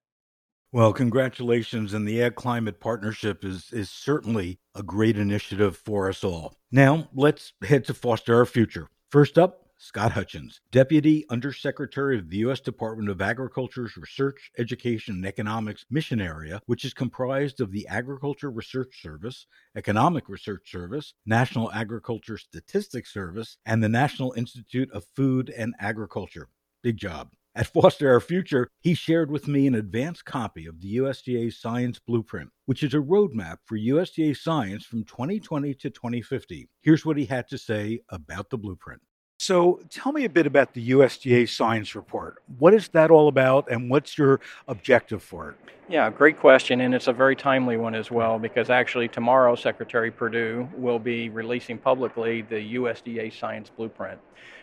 Well, 0.71 0.93
congratulations. 0.93 1.93
And 1.93 2.07
the 2.07 2.21
Ag 2.21 2.35
Climate 2.35 2.79
Partnership 2.79 3.45
is, 3.45 3.71
is 3.71 3.89
certainly 3.89 4.59
a 4.73 4.83
great 4.83 5.17
initiative 5.17 5.77
for 5.77 6.09
us 6.09 6.23
all. 6.23 6.55
Now, 6.71 7.09
let's 7.13 7.53
head 7.63 7.85
to 7.85 7.93
Foster 7.93 8.35
Our 8.35 8.45
Future. 8.45 8.89
First 9.09 9.37
up, 9.37 9.65
Scott 9.77 10.13
Hutchins, 10.13 10.61
Deputy 10.71 11.25
Undersecretary 11.29 12.17
of 12.17 12.29
the 12.29 12.37
U.S. 12.37 12.61
Department 12.61 13.09
of 13.09 13.21
Agriculture's 13.21 13.97
Research, 13.97 14.49
Education, 14.57 15.15
and 15.15 15.25
Economics 15.25 15.85
Mission 15.89 16.21
Area, 16.21 16.61
which 16.65 16.85
is 16.85 16.93
comprised 16.93 17.59
of 17.59 17.71
the 17.71 17.85
Agriculture 17.87 18.49
Research 18.49 19.01
Service, 19.01 19.47
Economic 19.75 20.29
Research 20.29 20.71
Service, 20.71 21.13
National 21.25 21.71
Agriculture 21.73 22.37
Statistics 22.37 23.13
Service, 23.13 23.57
and 23.65 23.83
the 23.83 23.89
National 23.89 24.33
Institute 24.33 24.89
of 24.91 25.05
Food 25.15 25.49
and 25.49 25.75
Agriculture. 25.79 26.47
Big 26.81 26.95
job. 26.97 27.31
At 27.57 27.67
Foster 27.67 28.11
Our 28.11 28.19
Future, 28.19 28.67
he 28.81 28.93
shared 28.93 29.31
with 29.31 29.47
me 29.47 29.65
an 29.65 29.75
advanced 29.75 30.25
copy 30.25 30.65
of 30.65 30.81
the 30.81 30.97
USDA 30.97 31.53
Science 31.53 31.99
Blueprint, 31.99 32.49
which 32.65 32.83
is 32.83 32.93
a 32.93 32.97
roadmap 32.97 33.59
for 33.63 33.77
USDA 33.77 34.35
science 34.35 34.83
from 34.83 35.05
2020 35.05 35.73
to 35.75 35.89
2050. 35.89 36.67
Here's 36.81 37.05
what 37.05 37.15
he 37.15 37.23
had 37.23 37.47
to 37.47 37.57
say 37.57 38.01
about 38.09 38.49
the 38.49 38.57
blueprint. 38.57 39.01
So, 39.37 39.81
tell 39.89 40.11
me 40.11 40.25
a 40.25 40.29
bit 40.29 40.47
about 40.47 40.73
the 40.73 40.91
USDA 40.91 41.49
Science 41.49 41.93
Report. 41.93 42.41
What 42.57 42.73
is 42.73 42.87
that 42.89 43.11
all 43.11 43.27
about, 43.27 43.69
and 43.69 43.89
what's 43.89 44.17
your 44.17 44.39
objective 44.67 45.21
for 45.21 45.51
it? 45.51 45.57
Yeah, 45.89 46.09
great 46.09 46.39
question, 46.39 46.81
and 46.81 46.95
it's 46.95 47.07
a 47.07 47.13
very 47.13 47.35
timely 47.35 47.77
one 47.77 47.95
as 47.95 48.09
well 48.09 48.39
because 48.39 48.69
actually 48.69 49.07
tomorrow 49.07 49.55
Secretary 49.55 50.09
Perdue 50.09 50.67
will 50.75 50.99
be 50.99 51.29
releasing 51.29 51.77
publicly 51.77 52.43
the 52.43 52.75
USDA 52.75 53.37
Science 53.37 53.69
Blueprint 53.69 54.19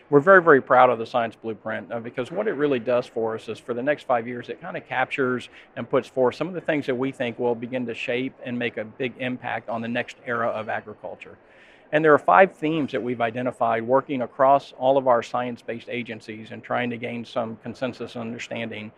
we're 0.09 0.19
very, 0.19 0.43
very 0.43 0.61
proud 0.61 0.91
of 0.91 0.99
the 0.99 1.05
science 1.07 1.35
blueprint 1.35 1.91
uh, 1.91 1.99
because 1.99 2.31
what 2.31 2.47
it 2.47 2.51
really 2.51 2.79
does 2.79 3.07
for 3.07 3.35
us 3.35 3.49
is 3.49 3.57
for 3.57 3.73
the 3.73 3.81
next 3.81 4.05
five 4.05 4.27
years, 4.27 4.49
it 4.49 4.61
kind 4.61 4.77
of 4.77 4.87
captures 4.87 5.49
and 5.75 5.89
puts 5.89 6.07
forth 6.07 6.35
some 6.35 6.47
of 6.47 6.53
the 6.53 6.61
things 6.61 6.85
that 6.85 6.95
we 6.95 7.11
think 7.11 7.39
will 7.39 7.55
begin 7.55 7.85
to 7.85 7.95
shape 7.95 8.35
and 8.45 8.57
make 8.57 8.77
a 8.77 8.83
big 8.83 9.13
impact 9.17 9.69
on 9.69 9.81
the 9.81 9.87
next 9.87 10.17
era 10.27 10.49
of 10.49 10.69
agriculture. 10.69 11.37
And 11.93 12.03
there 12.03 12.11
are 12.11 12.19
five 12.19 12.55
themes 12.55 12.91
that 12.91 13.03
we've 13.03 13.21
identified 13.21 13.83
working 13.83 14.23
across 14.23 14.73
all 14.79 14.97
of 14.97 15.07
our 15.07 15.21
science 15.21 15.61
based 15.61 15.89
agencies 15.89 16.49
and 16.49 16.63
trying 16.63 16.89
to 16.89 16.97
gain 16.97 17.23
some 17.23 17.55
consensus 17.57 18.15
understanding. 18.15 18.91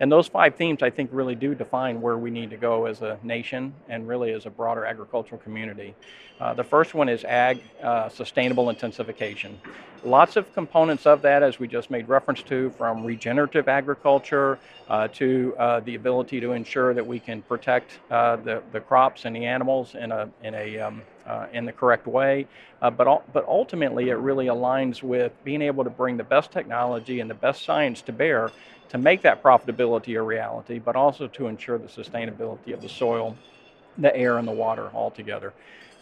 And 0.00 0.12
those 0.12 0.28
five 0.28 0.54
themes, 0.56 0.82
I 0.82 0.90
think, 0.90 1.08
really 1.12 1.34
do 1.34 1.54
define 1.54 2.02
where 2.02 2.18
we 2.18 2.30
need 2.30 2.50
to 2.50 2.58
go 2.58 2.84
as 2.84 3.00
a 3.00 3.18
nation 3.22 3.72
and 3.88 4.06
really 4.06 4.32
as 4.32 4.44
a 4.44 4.50
broader 4.50 4.84
agricultural 4.84 5.40
community. 5.40 5.94
Uh, 6.40 6.52
the 6.52 6.64
first 6.64 6.92
one 6.92 7.08
is 7.08 7.24
ag 7.24 7.62
uh, 7.82 8.10
sustainable 8.10 8.68
intensification. 8.68 9.58
Lots 10.04 10.36
of 10.36 10.52
components 10.52 11.06
of 11.06 11.22
that, 11.22 11.42
as 11.42 11.58
we 11.58 11.68
just 11.68 11.90
made 11.90 12.06
reference 12.06 12.42
to, 12.42 12.68
from 12.70 13.02
regenerative 13.02 13.68
agriculture 13.68 14.58
uh, 14.88 15.08
to 15.08 15.54
uh, 15.58 15.80
the 15.80 15.94
ability 15.94 16.40
to 16.40 16.52
ensure 16.52 16.92
that 16.92 17.06
we 17.06 17.18
can 17.18 17.40
protect 17.42 18.00
uh, 18.10 18.36
the, 18.36 18.62
the 18.72 18.80
crops 18.80 19.24
and 19.24 19.34
the 19.34 19.46
animals 19.46 19.94
in 19.94 20.12
a, 20.12 20.28
in 20.42 20.54
a 20.54 20.80
um, 20.80 21.00
uh, 21.26 21.46
in 21.52 21.64
the 21.64 21.72
correct 21.72 22.06
way. 22.06 22.46
Uh, 22.80 22.90
but, 22.90 23.32
but 23.32 23.46
ultimately, 23.46 24.10
it 24.10 24.14
really 24.14 24.46
aligns 24.46 25.02
with 25.02 25.32
being 25.44 25.62
able 25.62 25.84
to 25.84 25.90
bring 25.90 26.16
the 26.16 26.24
best 26.24 26.50
technology 26.50 27.20
and 27.20 27.30
the 27.30 27.34
best 27.34 27.64
science 27.64 28.02
to 28.02 28.12
bear 28.12 28.50
to 28.88 28.98
make 28.98 29.22
that 29.22 29.42
profitability 29.42 30.18
a 30.18 30.22
reality, 30.22 30.78
but 30.78 30.96
also 30.96 31.26
to 31.26 31.46
ensure 31.46 31.78
the 31.78 31.88
sustainability 31.88 32.74
of 32.74 32.82
the 32.82 32.88
soil, 32.88 33.34
the 33.96 34.14
air, 34.14 34.36
and 34.36 34.46
the 34.46 34.52
water 34.52 34.90
altogether. 34.94 35.52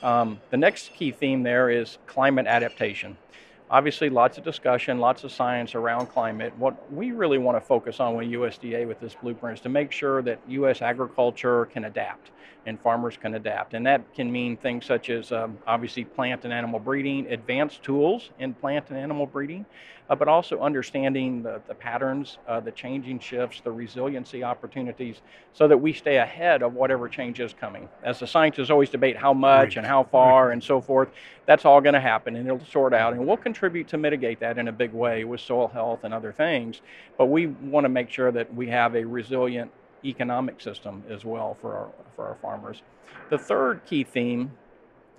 Um, 0.03 0.41
the 0.51 0.57
next 0.57 0.93
key 0.95 1.13
theme 1.13 1.43
there 1.43 1.71
is 1.71 1.99
climate 2.07 2.47
adaptation. 2.47 3.17
Obviously, 3.71 4.11
lots 4.11 4.37
of 4.37 4.43
discussion, 4.43 4.99
lots 4.99 5.23
of 5.23 5.31
science 5.31 5.77
around 5.77 6.07
climate. 6.09 6.53
What 6.59 6.93
we 6.93 7.13
really 7.13 7.39
want 7.39 7.57
to 7.57 7.61
focus 7.61 8.01
on 8.01 8.17
with 8.17 8.27
USDA 8.27 8.87
with 8.87 8.99
this 8.99 9.15
blueprint 9.15 9.59
is 9.59 9.63
to 9.63 9.69
make 9.69 9.93
sure 9.93 10.23
that 10.23 10.41
U.S. 10.49 10.83
agriculture 10.83 11.67
can 11.67 11.85
adapt 11.85 12.33
and 12.67 12.81
farmers 12.81 13.17
can 13.17 13.35
adapt. 13.35 13.75
And 13.75 13.87
that 13.87 14.13
can 14.13 14.31
mean 14.31 14.57
things 14.57 14.87
such 14.87 15.09
as 15.09 15.31
um, 15.31 15.57
obviously 15.69 16.05
plant 16.05 16.45
and 16.45 16.53
animal 16.53 16.81
breeding, 16.81 17.29
advanced 17.29 17.83
tools 17.85 18.31
in 18.41 18.55
plant 18.55 18.87
and 18.89 18.99
animal 18.99 19.27
breeding, 19.27 19.65
uh, 20.11 20.17
but 20.17 20.27
also 20.27 20.61
understanding 20.61 21.43
the, 21.43 21.63
the 21.69 21.75
patterns, 21.75 22.39
uh, 22.49 22.59
the 22.59 22.73
changing 22.73 23.21
shifts, 23.21 23.61
the 23.63 23.71
resiliency 23.71 24.43
opportunities, 24.43 25.23
so 25.53 25.69
that 25.69 25.79
we 25.79 25.93
stay 25.93 26.17
ahead 26.17 26.63
of 26.63 26.75
whatever 26.75 27.09
change 27.09 27.39
is 27.39 27.55
coming. 27.55 27.89
As 28.03 28.19
the 28.19 28.27
scientists 28.27 28.71
always 28.71 28.91
debate 28.91 29.17
how 29.17 29.33
much 29.33 29.69
right. 29.69 29.77
and 29.79 29.87
how 29.87 30.03
far 30.03 30.49
right. 30.49 30.53
and 30.53 30.63
so 30.63 30.81
forth, 30.81 31.11
that's 31.47 31.65
all 31.65 31.81
going 31.81 31.95
to 31.95 32.01
happen 32.01 32.35
and 32.35 32.47
it'll 32.47 32.67
sort 32.67 32.93
out. 32.93 33.13
And 33.13 33.25
we'll 33.25 33.37
contribute 33.37 33.87
to 33.89 33.99
mitigate 33.99 34.41
that 34.41 34.59
in 34.59 34.67
a 34.67 34.73
big 34.73 34.93
way 34.93 35.23
with 35.23 35.41
soil 35.41 35.69
health 35.69 36.01
and 36.03 36.13
other 36.13 36.33
things. 36.33 36.81
But 37.17 37.27
we 37.27 37.47
want 37.47 37.85
to 37.85 37.89
make 37.89 38.11
sure 38.11 38.33
that 38.33 38.53
we 38.53 38.67
have 38.69 38.97
a 38.97 39.05
resilient 39.05 39.71
economic 40.05 40.61
system 40.61 41.05
as 41.09 41.25
well 41.25 41.57
for 41.61 41.77
our, 41.77 41.89
for 42.17 42.27
our 42.27 42.37
farmers. 42.43 42.83
The 43.29 43.39
third 43.39 43.85
key 43.87 44.03
theme 44.03 44.51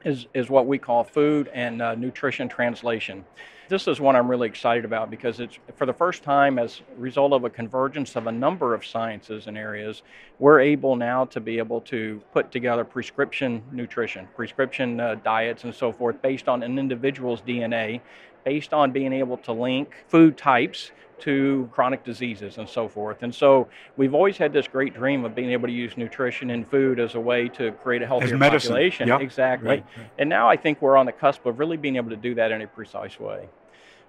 is, 0.03 0.25
is 0.33 0.49
what 0.49 0.67
we 0.67 0.77
call 0.77 1.05
food 1.05 1.49
and 1.53 1.81
uh, 1.81 1.95
nutrition 1.95 2.49
translation. 2.49 3.23
This 3.71 3.87
is 3.87 4.01
one 4.01 4.17
I'm 4.17 4.29
really 4.29 4.49
excited 4.49 4.83
about 4.83 5.09
because 5.09 5.39
it's 5.39 5.57
for 5.77 5.85
the 5.85 5.93
first 5.93 6.23
time, 6.23 6.59
as 6.59 6.81
a 6.93 6.99
result 6.99 7.31
of 7.31 7.45
a 7.45 7.49
convergence 7.49 8.17
of 8.17 8.27
a 8.27 8.31
number 8.31 8.73
of 8.73 8.85
sciences 8.85 9.47
and 9.47 9.57
areas, 9.57 10.03
we're 10.39 10.59
able 10.59 10.97
now 10.97 11.23
to 11.23 11.39
be 11.39 11.57
able 11.57 11.79
to 11.83 12.21
put 12.33 12.51
together 12.51 12.83
prescription 12.83 13.63
nutrition, 13.71 14.27
prescription 14.35 14.99
uh, 14.99 15.15
diets, 15.23 15.63
and 15.63 15.73
so 15.73 15.93
forth 15.93 16.21
based 16.21 16.49
on 16.49 16.63
an 16.63 16.77
individual's 16.77 17.39
DNA, 17.43 18.01
based 18.43 18.73
on 18.73 18.91
being 18.91 19.13
able 19.13 19.37
to 19.37 19.53
link 19.53 19.93
food 20.09 20.35
types 20.37 20.91
to 21.21 21.69
chronic 21.71 22.03
diseases 22.03 22.57
and 22.57 22.67
so 22.67 22.89
forth. 22.89 23.23
And 23.23 23.33
so 23.33 23.69
we've 23.95 24.13
always 24.13 24.37
had 24.37 24.51
this 24.51 24.67
great 24.67 24.93
dream 24.93 25.23
of 25.23 25.33
being 25.33 25.51
able 25.51 25.69
to 25.69 25.73
use 25.73 25.95
nutrition 25.95 26.49
and 26.49 26.69
food 26.69 26.99
as 26.99 27.15
a 27.15 27.21
way 27.21 27.47
to 27.49 27.71
create 27.71 28.01
a 28.01 28.07
healthier 28.07 28.37
population. 28.37 29.07
Yep. 29.07 29.21
Exactly. 29.21 29.69
Right, 29.69 29.85
right. 29.97 30.09
And 30.17 30.29
now 30.29 30.49
I 30.49 30.57
think 30.57 30.81
we're 30.81 30.97
on 30.97 31.05
the 31.05 31.13
cusp 31.13 31.45
of 31.45 31.57
really 31.57 31.77
being 31.77 31.95
able 31.95 32.09
to 32.09 32.17
do 32.17 32.35
that 32.35 32.51
in 32.51 32.61
a 32.61 32.67
precise 32.67 33.17
way. 33.17 33.47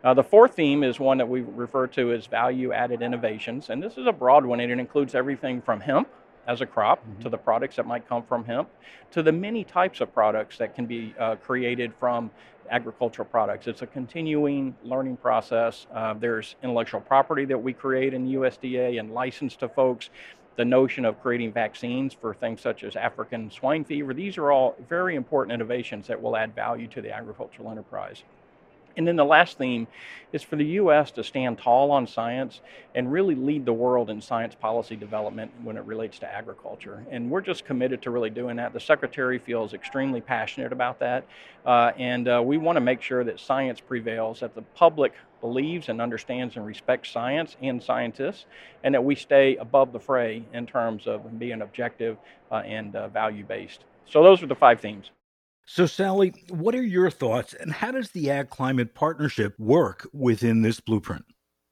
Uh, 0.04 0.12
the 0.12 0.25
fourth 0.25 0.54
theme 0.54 0.82
is 0.82 0.99
one 0.99 1.18
that 1.18 1.28
we 1.28 1.42
refer 1.42 1.87
to 1.87 2.12
as 2.12 2.26
value 2.26 2.73
added 2.73 3.02
innovations. 3.02 3.71
And 3.71 3.82
this 3.82 3.97
is 3.97 4.06
a 4.06 4.12
broad 4.12 4.44
one, 4.44 4.59
and 4.59 4.73
it 4.73 4.78
includes 4.80 5.14
everything 5.14 5.62
from 5.62 5.80
hemp 5.80 6.09
as 6.49 6.61
a 6.61 6.66
crop 6.66 6.99
mm-hmm. 6.99 7.23
to 7.23 7.28
the 7.28 7.38
products 7.38 7.76
that 7.76 7.87
might 7.87 8.09
come 8.09 8.25
from 8.25 8.44
hemp 8.44 8.68
to 9.12 9.23
the 9.23 9.30
many 9.30 9.62
types 9.62 10.00
of 10.00 10.12
products 10.12 10.59
that 10.59 10.75
can 10.75 10.87
be 10.87 11.14
uh, 11.21 11.37
created 11.37 11.92
from 11.94 12.30
agricultural 12.71 13.28
products. 13.28 13.68
It's 13.68 13.82
a 13.82 13.87
continuing 13.87 14.75
learning 14.82 15.18
process. 15.18 15.87
Uh, 15.94 16.14
there's 16.14 16.56
intellectual 16.64 17.00
property 17.00 17.44
that 17.44 17.59
we 17.59 17.73
create 17.73 18.12
in 18.12 18.25
the 18.25 18.35
USDA 18.35 18.99
and 18.99 19.12
license 19.12 19.54
to 19.56 19.68
folks. 19.68 20.11
The 20.56 20.64
notion 20.64 21.04
of 21.04 21.21
creating 21.23 21.52
vaccines 21.52 22.12
for 22.12 22.35
things 22.35 22.61
such 22.61 22.82
as 22.82 22.97
African 22.97 23.50
swine 23.50 23.85
fever, 23.85 24.12
these 24.12 24.37
are 24.37 24.50
all 24.50 24.76
very 24.88 25.14
important 25.14 25.54
innovations 25.54 26.06
that 26.09 26.21
will 26.21 26.37
add 26.37 26.54
value 26.54 26.88
to 26.88 27.00
the 27.00 27.11
agricultural 27.11 27.71
enterprise. 27.71 28.23
And 28.97 29.07
then 29.07 29.17
the 29.17 29.25
last 29.25 29.59
theme 29.59 29.87
is 30.33 30.43
for 30.43 30.57
the 30.57 30.65
U.S. 30.65 31.11
to 31.13 31.25
stand 31.25 31.59
tall 31.59 31.91
on 31.91 32.07
science 32.07 32.61
and 32.95 33.13
really 33.13 33.35
lead 33.35 33.65
the 33.65 33.73
world 33.73 34.11
in 34.11 34.21
science 34.21 34.55
policy 34.55 34.97
development 34.97 35.51
when 35.63 35.77
it 35.77 35.85
relates 35.85 36.19
to 36.21 36.33
agriculture. 36.33 37.05
And 37.11 37.31
we're 37.31 37.43
just 37.43 37.65
committed 37.65 38.03
to 38.03 38.11
really 38.11 38.31
doing 38.31 38.57
that. 38.57 38.73
The 38.73 38.81
Secretary 38.81 39.39
feels 39.39 39.75
extremely 39.75 40.21
passionate 40.21 40.73
about 40.73 40.99
that. 41.01 41.27
Uh, 41.65 41.93
and 41.99 42.29
uh, 42.29 42.43
we 42.45 42.57
want 42.59 42.77
to 42.77 42.81
make 42.81 43.03
sure 43.03 43.25
that 43.25 43.39
science 43.39 43.81
prevails, 43.81 44.41
that 44.41 44.55
the 44.55 44.63
public 44.63 45.13
believes 45.41 45.89
and 45.89 46.01
understands 46.01 46.57
and 46.57 46.65
respects 46.65 47.11
science 47.11 47.57
and 47.61 47.83
scientists, 47.83 48.47
and 48.85 48.95
that 48.95 49.05
we 49.05 49.15
stay 49.15 49.57
above 49.57 49.93
the 49.93 50.01
fray 50.01 50.45
in 50.53 50.67
terms 50.67 51.07
of 51.07 51.39
being 51.39 51.63
objective 51.63 52.17
uh, 52.51 52.57
and 52.57 52.97
uh, 52.97 53.09
value 53.09 53.45
based. 53.45 53.85
So, 54.07 54.23
those 54.23 54.43
are 54.43 54.47
the 54.47 54.55
five 54.55 54.81
themes. 54.81 55.11
So, 55.66 55.87
Sally, 55.87 56.35
what 56.49 56.75
are 56.75 56.83
your 56.83 57.11
thoughts, 57.11 57.54
and 57.54 57.73
how 57.73 57.92
does 57.92 58.11
the 58.11 58.31
Ag 58.31 58.50
Climate 58.50 58.95
Partnership 58.95 59.59
work 59.59 60.09
within 60.12 60.62
this 60.62 60.81
blueprint? 60.81 61.25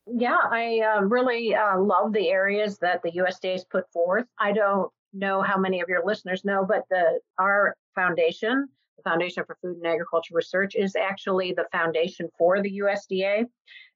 Yeah, 0.07 0.39
I 0.43 0.81
uh, 0.81 1.03
really 1.03 1.55
uh, 1.55 1.79
love 1.79 2.13
the 2.13 2.29
areas 2.29 2.79
that 2.79 3.03
the 3.03 3.13
USDA 3.13 3.53
has 3.53 3.65
put 3.65 3.91
forth. 3.93 4.27
I 4.39 4.53
don't 4.53 4.91
know 5.13 5.43
how 5.43 5.59
many 5.59 5.81
of 5.81 5.89
your 5.89 6.05
listeners 6.05 6.45
know, 6.45 6.65
but 6.65 6.85
the 6.91 7.21
our 7.39 7.77
foundation, 7.95 8.69
the 9.03 9.11
Foundation 9.11 9.45
for 9.47 9.57
Food 9.63 9.77
and 9.77 9.87
Agriculture 9.87 10.35
Research, 10.35 10.75
is 10.75 10.95
actually 10.97 11.53
the 11.53 11.67
foundation 11.73 12.29
for 12.39 12.63
the 12.63 12.81
USDA. 12.81 13.45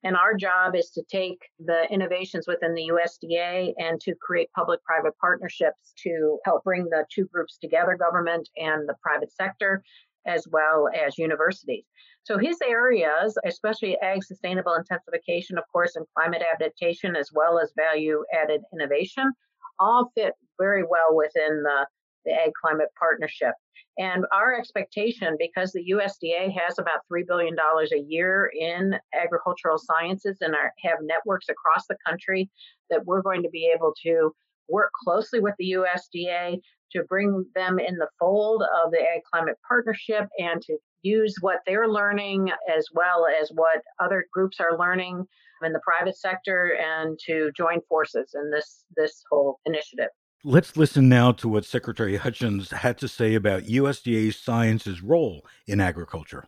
And 0.02 0.16
our 0.16 0.34
job 0.34 0.74
is 0.74 0.90
to 0.90 1.02
take 1.10 1.38
the 1.58 1.86
innovations 1.90 2.46
within 2.46 2.74
the 2.74 2.90
USDA 2.92 3.72
and 3.78 4.00
to 4.00 4.14
create 4.20 4.50
public 4.52 4.82
private 4.84 5.16
partnerships 5.18 5.94
to 6.02 6.38
help 6.44 6.64
bring 6.64 6.84
the 6.84 7.04
two 7.10 7.26
groups 7.26 7.58
together 7.58 7.96
government 7.96 8.48
and 8.56 8.88
the 8.88 8.94
private 9.02 9.32
sector, 9.32 9.82
as 10.26 10.46
well 10.50 10.88
as 10.94 11.18
universities. 11.18 11.84
So 12.22 12.38
his 12.38 12.58
areas, 12.62 13.36
especially 13.44 13.98
ag 14.00 14.24
sustainable 14.24 14.74
intensification, 14.74 15.58
of 15.58 15.64
course, 15.70 15.96
and 15.96 16.06
climate 16.16 16.42
adaptation, 16.42 17.16
as 17.16 17.30
well 17.34 17.58
as 17.58 17.72
value 17.76 18.24
added 18.32 18.62
innovation, 18.72 19.30
all 19.78 20.10
fit 20.14 20.34
very 20.58 20.84
well 20.84 21.14
within 21.16 21.62
the, 21.62 21.86
the 22.24 22.32
Ag 22.32 22.52
Climate 22.60 22.88
Partnership. 22.98 23.54
And 23.98 24.24
our 24.32 24.54
expectation, 24.54 25.36
because 25.38 25.72
the 25.72 25.92
USDA 25.92 26.52
has 26.58 26.78
about 26.78 27.00
$3 27.12 27.26
billion 27.26 27.54
a 27.56 27.98
year 28.08 28.50
in 28.58 28.96
agricultural 29.14 29.78
sciences 29.78 30.38
and 30.40 30.54
are, 30.54 30.72
have 30.82 30.98
networks 31.02 31.48
across 31.48 31.86
the 31.88 31.96
country, 32.06 32.50
that 32.90 33.04
we're 33.06 33.22
going 33.22 33.42
to 33.42 33.50
be 33.50 33.72
able 33.74 33.94
to 34.02 34.34
work 34.68 34.90
closely 35.04 35.40
with 35.40 35.54
the 35.58 35.72
USDA 35.72 36.60
to 36.92 37.02
bring 37.04 37.44
them 37.54 37.78
in 37.78 37.96
the 37.96 38.08
fold 38.18 38.62
of 38.84 38.90
the 38.90 39.00
Ag 39.00 39.22
Climate 39.32 39.58
Partnership 39.66 40.28
and 40.38 40.60
to 40.62 40.76
use 41.02 41.36
what 41.40 41.60
they're 41.66 41.88
learning 41.88 42.50
as 42.74 42.88
well 42.94 43.26
as 43.40 43.50
what 43.54 43.82
other 44.00 44.26
groups 44.32 44.58
are 44.58 44.78
learning 44.78 45.24
in 45.62 45.72
the 45.72 45.80
private 45.80 46.16
sector 46.16 46.76
and 46.80 47.18
to 47.26 47.50
join 47.56 47.80
forces 47.88 48.34
in 48.34 48.50
this 48.50 48.84
this 48.96 49.22
whole 49.30 49.60
initiative. 49.66 50.10
Let's 50.46 50.76
listen 50.76 51.08
now 51.08 51.32
to 51.32 51.48
what 51.48 51.64
Secretary 51.64 52.16
Hutchins 52.16 52.70
had 52.70 52.98
to 52.98 53.08
say 53.08 53.34
about 53.34 53.62
USDA 53.62 54.34
science's 54.34 55.02
role 55.02 55.46
in 55.66 55.80
agriculture. 55.80 56.44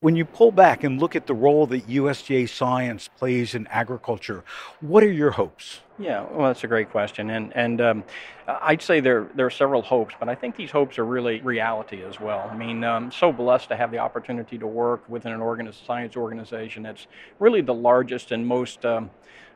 When 0.00 0.14
you 0.14 0.26
pull 0.26 0.52
back 0.52 0.84
and 0.84 1.00
look 1.00 1.16
at 1.16 1.26
the 1.26 1.32
role 1.32 1.66
that 1.68 1.88
USDA 1.88 2.50
science 2.50 3.08
plays 3.08 3.54
in 3.54 3.66
agriculture, 3.68 4.44
what 4.82 5.02
are 5.02 5.10
your 5.10 5.30
hopes? 5.30 5.80
Yeah, 5.98 6.26
well, 6.30 6.48
that's 6.48 6.64
a 6.64 6.66
great 6.66 6.90
question, 6.90 7.30
and 7.30 7.54
and 7.56 7.80
um, 7.80 8.04
I'd 8.46 8.82
say 8.82 9.00
there 9.00 9.26
there 9.34 9.46
are 9.46 9.50
several 9.50 9.80
hopes, 9.80 10.14
but 10.20 10.28
I 10.28 10.34
think 10.34 10.56
these 10.56 10.70
hopes 10.70 10.98
are 10.98 11.06
really 11.06 11.40
reality 11.40 12.02
as 12.02 12.20
well. 12.20 12.46
I 12.50 12.54
mean, 12.54 12.84
um, 12.84 13.10
so 13.10 13.32
blessed 13.32 13.68
to 13.70 13.76
have 13.76 13.90
the 13.90 13.98
opportunity 13.98 14.58
to 14.58 14.66
work 14.66 15.02
within 15.08 15.32
an 15.32 15.40
organiz- 15.40 15.82
science 15.86 16.14
organization 16.14 16.82
that's 16.82 17.06
really 17.38 17.62
the 17.62 17.74
largest 17.74 18.32
and 18.32 18.46
most 18.46 18.84
um, 18.84 19.10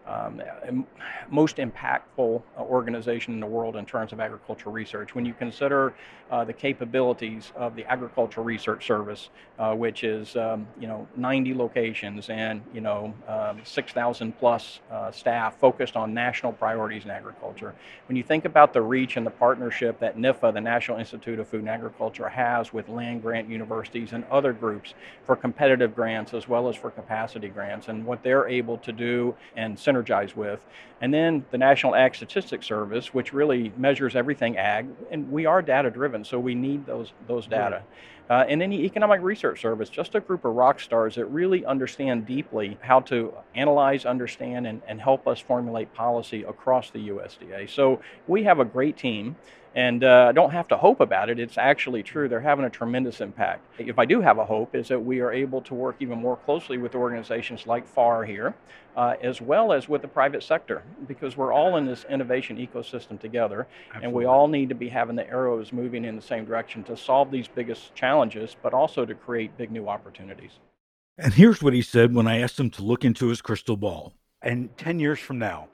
um, 0.06 0.86
most 1.30 1.56
impactful 1.56 2.42
organization 2.58 3.34
in 3.34 3.40
the 3.40 3.46
world 3.46 3.76
in 3.76 3.86
terms 3.86 4.12
of 4.12 4.20
agricultural 4.20 4.72
research. 4.72 5.14
When 5.14 5.24
you 5.24 5.34
consider 5.34 5.94
uh, 6.30 6.44
the 6.44 6.52
capabilities 6.52 7.52
of 7.54 7.76
the 7.76 7.84
Agricultural 7.84 8.44
Research 8.44 8.86
Service, 8.86 9.30
uh, 9.58 9.74
which 9.74 10.04
is 10.04 10.36
um, 10.36 10.66
you 10.80 10.86
know 10.86 11.06
90 11.16 11.54
locations 11.54 12.28
and 12.28 12.62
you 12.72 12.80
know 12.80 13.14
um, 13.28 13.60
6,000 13.62 14.32
plus 14.38 14.80
uh, 14.90 15.10
staff 15.10 15.58
focused 15.58 15.96
on 15.96 16.14
national 16.14 16.52
priorities 16.52 17.04
in 17.04 17.10
agriculture. 17.10 17.74
When 18.08 18.16
you 18.16 18.22
think 18.22 18.44
about 18.44 18.72
the 18.72 18.82
reach 18.82 19.16
and 19.16 19.26
the 19.26 19.30
partnership 19.30 20.00
that 20.00 20.16
NIFA, 20.16 20.54
the 20.54 20.60
National 20.60 20.98
Institute 20.98 21.38
of 21.38 21.48
Food 21.48 21.60
and 21.60 21.68
Agriculture, 21.68 22.28
has 22.28 22.72
with 22.72 22.88
land 22.88 23.22
grant 23.22 23.48
universities 23.48 24.12
and 24.12 24.24
other 24.30 24.52
groups 24.52 24.94
for 25.24 25.36
competitive 25.36 25.94
grants 25.94 26.34
as 26.34 26.48
well 26.48 26.68
as 26.68 26.76
for 26.76 26.90
capacity 26.90 27.48
grants, 27.48 27.88
and 27.88 28.04
what 28.04 28.22
they're 28.22 28.48
able 28.48 28.78
to 28.78 28.92
do 28.92 29.34
and 29.56 29.78
synergize 29.94 30.34
with. 30.36 30.60
And 31.00 31.12
then 31.12 31.44
the 31.50 31.58
National 31.58 31.94
Ag 31.94 32.14
Statistics 32.14 32.66
Service, 32.66 33.12
which 33.12 33.32
really 33.32 33.72
measures 33.76 34.16
everything 34.16 34.56
ag, 34.56 34.86
and 35.10 35.30
we 35.30 35.46
are 35.46 35.62
data 35.62 35.90
driven, 35.90 36.24
so 36.24 36.38
we 36.38 36.54
need 36.54 36.86
those 36.86 37.12
those 37.26 37.46
data. 37.46 37.82
Uh, 38.30 38.44
and 38.48 38.62
any 38.62 38.84
Economic 38.84 39.20
Research 39.20 39.60
Service, 39.60 39.90
just 39.90 40.14
a 40.14 40.20
group 40.20 40.46
of 40.46 40.54
rock 40.54 40.80
stars 40.80 41.16
that 41.16 41.26
really 41.26 41.66
understand 41.66 42.24
deeply 42.24 42.78
how 42.80 43.00
to 43.00 43.34
analyze, 43.54 44.06
understand, 44.06 44.66
and, 44.66 44.80
and 44.88 44.98
help 44.98 45.28
us 45.28 45.40
formulate 45.40 45.92
policy 45.92 46.42
across 46.44 46.88
the 46.88 47.10
USDA. 47.10 47.68
So 47.68 48.00
we 48.26 48.44
have 48.44 48.60
a 48.60 48.64
great 48.64 48.96
team 48.96 49.36
and 49.74 50.04
uh, 50.04 50.30
don't 50.32 50.50
have 50.50 50.68
to 50.68 50.76
hope 50.76 51.00
about 51.00 51.28
it. 51.28 51.38
It's 51.38 51.58
actually 51.58 52.02
true. 52.02 52.28
They're 52.28 52.40
having 52.40 52.64
a 52.64 52.70
tremendous 52.70 53.20
impact. 53.20 53.66
If 53.78 53.98
I 53.98 54.04
do 54.04 54.20
have 54.20 54.38
a 54.38 54.44
hope, 54.44 54.74
is 54.74 54.88
that 54.88 55.00
we 55.00 55.20
are 55.20 55.32
able 55.32 55.60
to 55.62 55.74
work 55.74 55.96
even 56.00 56.18
more 56.18 56.36
closely 56.36 56.78
with 56.78 56.94
organizations 56.94 57.66
like 57.66 57.92
FFAR 57.92 58.26
here, 58.26 58.54
uh, 58.96 59.14
as 59.20 59.40
well 59.40 59.72
as 59.72 59.88
with 59.88 60.02
the 60.02 60.08
private 60.08 60.42
sector, 60.42 60.82
because 61.08 61.36
we're 61.36 61.52
all 61.52 61.76
in 61.76 61.86
this 61.86 62.04
innovation 62.08 62.56
ecosystem 62.56 63.20
together, 63.20 63.66
Absolutely. 63.88 64.06
and 64.06 64.14
we 64.14 64.24
all 64.26 64.46
need 64.46 64.68
to 64.68 64.74
be 64.76 64.88
having 64.88 65.16
the 65.16 65.28
arrows 65.28 65.72
moving 65.72 66.04
in 66.04 66.14
the 66.14 66.22
same 66.22 66.44
direction 66.44 66.84
to 66.84 66.96
solve 66.96 67.30
these 67.30 67.48
biggest 67.48 67.94
challenges, 67.94 68.56
but 68.62 68.72
also 68.72 69.04
to 69.04 69.14
create 69.14 69.56
big 69.58 69.72
new 69.72 69.88
opportunities. 69.88 70.60
And 71.18 71.32
here's 71.32 71.62
what 71.62 71.74
he 71.74 71.82
said 71.82 72.14
when 72.14 72.26
I 72.26 72.40
asked 72.40 72.58
him 72.58 72.70
to 72.70 72.82
look 72.82 73.04
into 73.04 73.28
his 73.28 73.40
crystal 73.40 73.76
ball 73.76 74.14
and 74.44 74.76
10 74.76 75.00
years 75.00 75.18
from 75.18 75.38
now, 75.38 75.68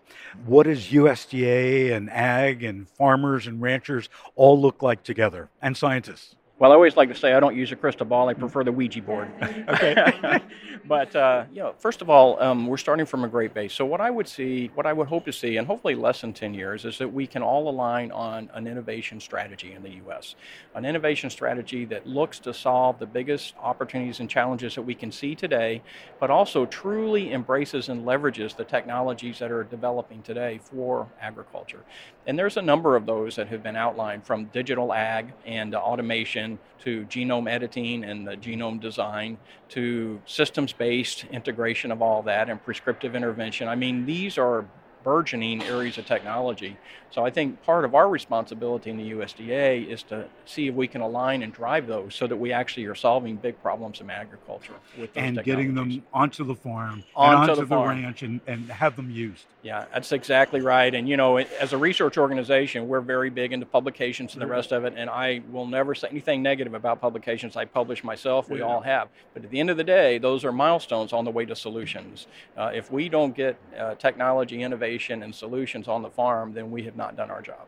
what 0.46 0.64
does 0.64 0.86
USDA 0.86 1.92
and 1.92 2.08
ag 2.10 2.62
and 2.62 2.88
farmers 2.88 3.46
and 3.46 3.60
ranchers 3.60 4.08
all 4.36 4.60
look 4.60 4.82
like 4.82 5.02
together 5.02 5.50
and 5.60 5.76
scientists? 5.76 6.36
Well, 6.60 6.72
I 6.72 6.74
always 6.74 6.94
like 6.94 7.08
to 7.08 7.14
say 7.14 7.32
I 7.32 7.40
don't 7.40 7.56
use 7.56 7.72
a 7.72 7.76
crystal 7.76 8.04
ball. 8.04 8.28
I 8.28 8.34
prefer 8.34 8.62
the 8.64 8.70
Ouija 8.70 9.00
board. 9.00 9.32
okay. 9.70 10.40
but 10.84 11.16
uh, 11.16 11.44
you 11.54 11.60
know, 11.60 11.74
first 11.78 12.02
of 12.02 12.10
all, 12.10 12.38
um, 12.42 12.66
we're 12.66 12.76
starting 12.76 13.06
from 13.06 13.24
a 13.24 13.28
great 13.28 13.54
base. 13.54 13.72
So 13.72 13.86
what 13.86 14.02
I 14.02 14.10
would 14.10 14.28
see, 14.28 14.70
what 14.74 14.84
I 14.84 14.92
would 14.92 15.08
hope 15.08 15.24
to 15.24 15.32
see, 15.32 15.56
and 15.56 15.66
hopefully 15.66 15.94
less 15.94 16.20
than 16.20 16.34
10 16.34 16.52
years, 16.52 16.84
is 16.84 16.98
that 16.98 17.10
we 17.10 17.26
can 17.26 17.40
all 17.42 17.70
align 17.70 18.12
on 18.12 18.50
an 18.52 18.66
innovation 18.66 19.20
strategy 19.20 19.72
in 19.72 19.82
the 19.82 19.88
U.S. 20.04 20.34
An 20.74 20.84
innovation 20.84 21.30
strategy 21.30 21.86
that 21.86 22.06
looks 22.06 22.38
to 22.40 22.52
solve 22.52 22.98
the 22.98 23.06
biggest 23.06 23.54
opportunities 23.58 24.20
and 24.20 24.28
challenges 24.28 24.74
that 24.74 24.82
we 24.82 24.94
can 24.94 25.10
see 25.10 25.34
today, 25.34 25.80
but 26.18 26.30
also 26.30 26.66
truly 26.66 27.32
embraces 27.32 27.88
and 27.88 28.04
leverages 28.04 28.54
the 28.54 28.64
technologies 28.64 29.38
that 29.38 29.50
are 29.50 29.64
developing 29.64 30.20
today 30.20 30.60
for 30.62 31.08
agriculture. 31.22 31.80
And 32.26 32.38
there's 32.38 32.58
a 32.58 32.62
number 32.62 32.96
of 32.96 33.06
those 33.06 33.36
that 33.36 33.48
have 33.48 33.62
been 33.62 33.76
outlined 33.76 34.26
from 34.26 34.44
digital 34.46 34.92
ag 34.92 35.32
and 35.46 35.74
automation 35.74 36.49
to 36.80 37.04
genome 37.06 37.50
editing 37.50 38.04
and 38.04 38.26
the 38.26 38.36
genome 38.36 38.80
design 38.80 39.36
to 39.68 40.20
systems 40.26 40.72
based 40.72 41.24
integration 41.30 41.92
of 41.92 42.02
all 42.02 42.22
that 42.22 42.48
and 42.48 42.62
prescriptive 42.64 43.14
intervention. 43.14 43.68
I 43.68 43.74
mean, 43.74 44.06
these 44.06 44.38
are 44.38 44.64
burgeoning 45.02 45.62
areas 45.64 45.98
of 45.98 46.06
technology. 46.06 46.76
So 47.10 47.24
I 47.24 47.30
think 47.30 47.62
part 47.64 47.84
of 47.84 47.94
our 47.94 48.08
responsibility 48.08 48.90
in 48.90 48.96
the 48.96 49.10
USDA 49.10 49.88
is 49.88 50.02
to 50.04 50.26
see 50.46 50.68
if 50.68 50.74
we 50.74 50.86
can 50.86 51.00
align 51.00 51.42
and 51.42 51.52
drive 51.52 51.88
those 51.88 52.14
so 52.14 52.26
that 52.28 52.36
we 52.36 52.52
actually 52.52 52.86
are 52.86 52.94
solving 52.94 53.36
big 53.36 53.60
problems 53.62 54.00
in 54.00 54.10
agriculture 54.10 54.74
with 54.98 55.12
those 55.12 55.24
and 55.24 55.42
getting 55.42 55.74
them 55.74 56.02
onto 56.12 56.44
the 56.44 56.54
farm, 56.54 57.02
onto, 57.16 57.50
onto 57.50 57.54
the, 57.56 57.60
the, 57.62 57.66
farm. 57.66 57.88
ranch, 57.88 58.22
and, 58.22 58.40
and 58.46 58.70
have 58.70 58.94
them 58.94 59.10
used. 59.10 59.46
Yeah, 59.62 59.86
that's 59.92 60.12
exactly 60.12 60.60
right. 60.60 60.94
And 60.94 61.08
you 61.08 61.16
know, 61.16 61.36
as 61.38 61.72
a 61.72 61.78
research 61.78 62.16
organization, 62.16 62.86
we're 62.88 63.00
very 63.00 63.28
big 63.30 63.52
into 63.52 63.66
publications 63.66 64.34
and 64.34 64.42
the 64.42 64.46
rest 64.46 64.72
of 64.72 64.84
it. 64.84 64.94
And 64.96 65.10
I 65.10 65.42
will 65.50 65.66
never 65.66 65.94
say 65.94 66.08
anything 66.10 66.42
negative 66.42 66.74
about 66.74 67.00
publications 67.00 67.56
I 67.56 67.64
publish 67.64 68.04
myself. 68.04 68.48
We 68.48 68.58
Yeah. 68.58 68.66
all 68.66 68.80
have. 68.82 69.08
But 69.34 69.44
at 69.44 69.50
the 69.50 69.58
end 69.58 69.70
of 69.70 69.76
the 69.76 69.84
day, 69.84 70.18
those 70.18 70.44
are 70.44 70.52
milestones 70.52 71.12
on 71.12 71.24
the 71.24 71.30
way 71.30 71.44
to 71.44 71.56
solutions. 71.56 72.26
Uh, 72.56 72.70
if 72.72 72.90
we 72.92 73.08
don't 73.08 73.34
get 73.34 73.56
uh, 73.76 73.96
technology, 73.96 74.62
innovation, 74.62 74.89
and 74.98 75.34
solutions 75.34 75.88
on 75.88 76.02
the 76.02 76.10
farm, 76.10 76.52
then 76.52 76.70
we 76.70 76.82
have 76.82 76.96
not 76.96 77.16
done 77.16 77.30
our 77.30 77.42
job. 77.42 77.66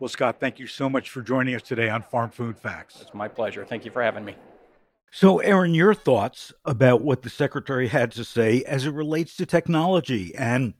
Well, 0.00 0.08
Scott, 0.08 0.40
thank 0.40 0.58
you 0.58 0.66
so 0.66 0.88
much 0.88 1.10
for 1.10 1.22
joining 1.22 1.54
us 1.54 1.62
today 1.62 1.88
on 1.88 2.02
Farm 2.02 2.30
Food 2.30 2.58
Facts. 2.58 3.00
It's 3.00 3.14
my 3.14 3.28
pleasure. 3.28 3.64
Thank 3.64 3.84
you 3.84 3.90
for 3.90 4.02
having 4.02 4.24
me. 4.24 4.34
So, 5.12 5.38
Erin, 5.38 5.74
your 5.74 5.94
thoughts 5.94 6.52
about 6.64 7.02
what 7.02 7.22
the 7.22 7.30
secretary 7.30 7.88
had 7.88 8.10
to 8.12 8.24
say 8.24 8.62
as 8.64 8.86
it 8.86 8.92
relates 8.92 9.36
to 9.36 9.46
technology 9.46 10.34
and 10.34 10.74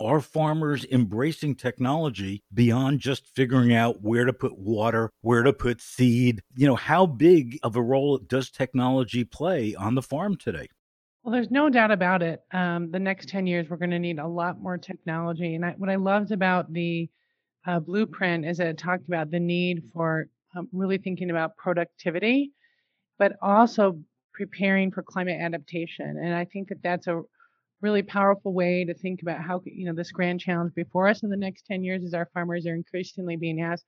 are 0.00 0.20
farmers 0.20 0.84
embracing 0.90 1.54
technology 1.54 2.42
beyond 2.52 3.00
just 3.00 3.26
figuring 3.36 3.74
out 3.74 4.02
where 4.02 4.24
to 4.24 4.32
put 4.32 4.58
water, 4.58 5.10
where 5.20 5.42
to 5.42 5.52
put 5.52 5.80
seed? 5.80 6.40
You 6.56 6.66
know, 6.66 6.76
how 6.76 7.06
big 7.06 7.58
of 7.62 7.76
a 7.76 7.82
role 7.82 8.18
does 8.18 8.50
technology 8.50 9.24
play 9.24 9.74
on 9.74 9.94
the 9.94 10.02
farm 10.02 10.36
today? 10.36 10.68
Well, 11.24 11.32
there's 11.32 11.50
no 11.50 11.70
doubt 11.70 11.90
about 11.90 12.22
it. 12.22 12.42
Um, 12.52 12.90
the 12.90 12.98
next 13.00 13.30
10 13.30 13.46
years, 13.46 13.68
we're 13.70 13.78
going 13.78 13.90
to 13.92 13.98
need 13.98 14.18
a 14.18 14.28
lot 14.28 14.60
more 14.60 14.76
technology. 14.76 15.54
And 15.54 15.64
I, 15.64 15.70
what 15.72 15.88
I 15.88 15.96
loved 15.96 16.32
about 16.32 16.72
the 16.72 17.08
uh, 17.66 17.80
blueprint 17.80 18.44
is 18.44 18.58
that 18.58 18.66
it 18.66 18.78
talked 18.78 19.08
about 19.08 19.30
the 19.30 19.40
need 19.40 19.84
for 19.94 20.26
um, 20.54 20.68
really 20.72 20.98
thinking 20.98 21.30
about 21.30 21.56
productivity, 21.56 22.52
but 23.18 23.32
also 23.42 24.00
preparing 24.34 24.90
for 24.90 25.02
climate 25.02 25.40
adaptation. 25.40 26.18
And 26.22 26.34
I 26.34 26.44
think 26.44 26.68
that 26.68 26.82
that's 26.82 27.06
a 27.06 27.22
really 27.80 28.02
powerful 28.02 28.52
way 28.52 28.84
to 28.84 28.94
think 28.94 29.22
about 29.22 29.40
how, 29.40 29.62
you 29.64 29.86
know, 29.86 29.94
this 29.94 30.12
grand 30.12 30.40
challenge 30.40 30.74
before 30.74 31.08
us 31.08 31.22
in 31.22 31.30
the 31.30 31.36
next 31.38 31.64
10 31.66 31.84
years 31.84 32.02
is 32.02 32.14
our 32.14 32.28
farmers 32.34 32.66
are 32.66 32.74
increasingly 32.74 33.36
being 33.36 33.62
asked 33.62 33.86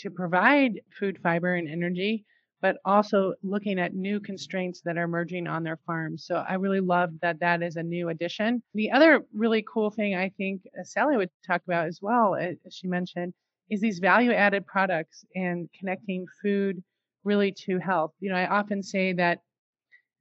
to 0.00 0.10
provide 0.10 0.80
food, 0.98 1.18
fiber, 1.22 1.54
and 1.54 1.68
energy 1.68 2.26
but 2.64 2.78
also 2.86 3.34
looking 3.42 3.78
at 3.78 3.92
new 3.92 4.18
constraints 4.18 4.80
that 4.80 4.96
are 4.96 5.02
emerging 5.02 5.46
on 5.46 5.62
their 5.62 5.76
farms. 5.86 6.24
So 6.24 6.36
I 6.48 6.54
really 6.54 6.80
love 6.80 7.10
that 7.20 7.38
that 7.40 7.62
is 7.62 7.76
a 7.76 7.82
new 7.82 8.08
addition. 8.08 8.62
The 8.72 8.90
other 8.90 9.20
really 9.34 9.62
cool 9.70 9.90
thing 9.90 10.14
I 10.14 10.30
think 10.38 10.62
uh, 10.80 10.82
Sally 10.82 11.18
would 11.18 11.28
talk 11.46 11.60
about 11.66 11.86
as 11.88 11.98
well, 12.00 12.34
as 12.36 12.56
she 12.70 12.88
mentioned, 12.88 13.34
is 13.68 13.82
these 13.82 13.98
value 13.98 14.32
added 14.32 14.64
products 14.66 15.26
and 15.34 15.68
connecting 15.78 16.24
food 16.40 16.82
really 17.22 17.52
to 17.66 17.76
health. 17.76 18.12
You 18.20 18.30
know, 18.30 18.36
I 18.36 18.46
often 18.46 18.82
say 18.82 19.12
that 19.12 19.40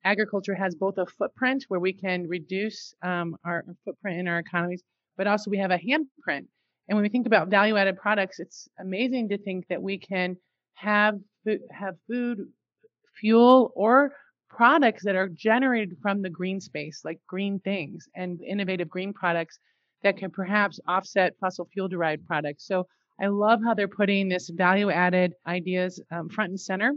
agriculture 0.04 0.56
has 0.56 0.76
both 0.76 0.98
a 0.98 1.06
footprint 1.06 1.64
where 1.70 1.80
we 1.80 1.94
can 1.94 2.28
reduce 2.28 2.94
um, 3.04 3.38
our 3.46 3.64
footprint 3.86 4.20
in 4.20 4.28
our 4.28 4.40
economies, 4.40 4.84
but 5.16 5.28
also 5.28 5.50
we 5.50 5.60
have 5.60 5.72
a 5.72 5.78
handprint. 5.78 6.46
And 6.90 6.98
when 6.98 7.04
we 7.04 7.10
think 7.10 7.26
about 7.26 7.48
value 7.48 7.78
added 7.78 7.96
products, 7.96 8.42
it's 8.42 8.68
amazing 8.82 9.30
to 9.30 9.38
think 9.38 9.66
that 9.70 9.82
we 9.82 9.98
can 9.98 10.36
have 10.76 11.20
have 11.72 11.96
food, 12.08 12.48
fuel, 13.20 13.72
or 13.76 14.14
products 14.50 15.04
that 15.04 15.16
are 15.16 15.30
generated 15.30 15.98
from 16.02 16.22
the 16.22 16.30
green 16.30 16.60
space, 16.60 17.02
like 17.04 17.20
green 17.28 17.60
things 17.60 18.08
and 18.16 18.42
innovative 18.44 18.90
green 18.90 19.14
products 19.14 19.60
that 20.04 20.18
can 20.18 20.30
perhaps 20.30 20.80
offset 20.88 21.34
fossil 21.40 21.68
fuel 21.74 21.88
derived 21.88 22.26
products. 22.28 22.68
So 22.68 22.86
I 23.22 23.28
love 23.28 23.62
how 23.64 23.74
they're 23.74 23.88
putting 23.88 24.30
this 24.30 24.50
value 24.50 24.90
added 24.92 25.34
ideas 25.48 26.02
um, 26.12 26.30
front 26.30 26.50
and 26.50 26.60
center. 26.60 26.94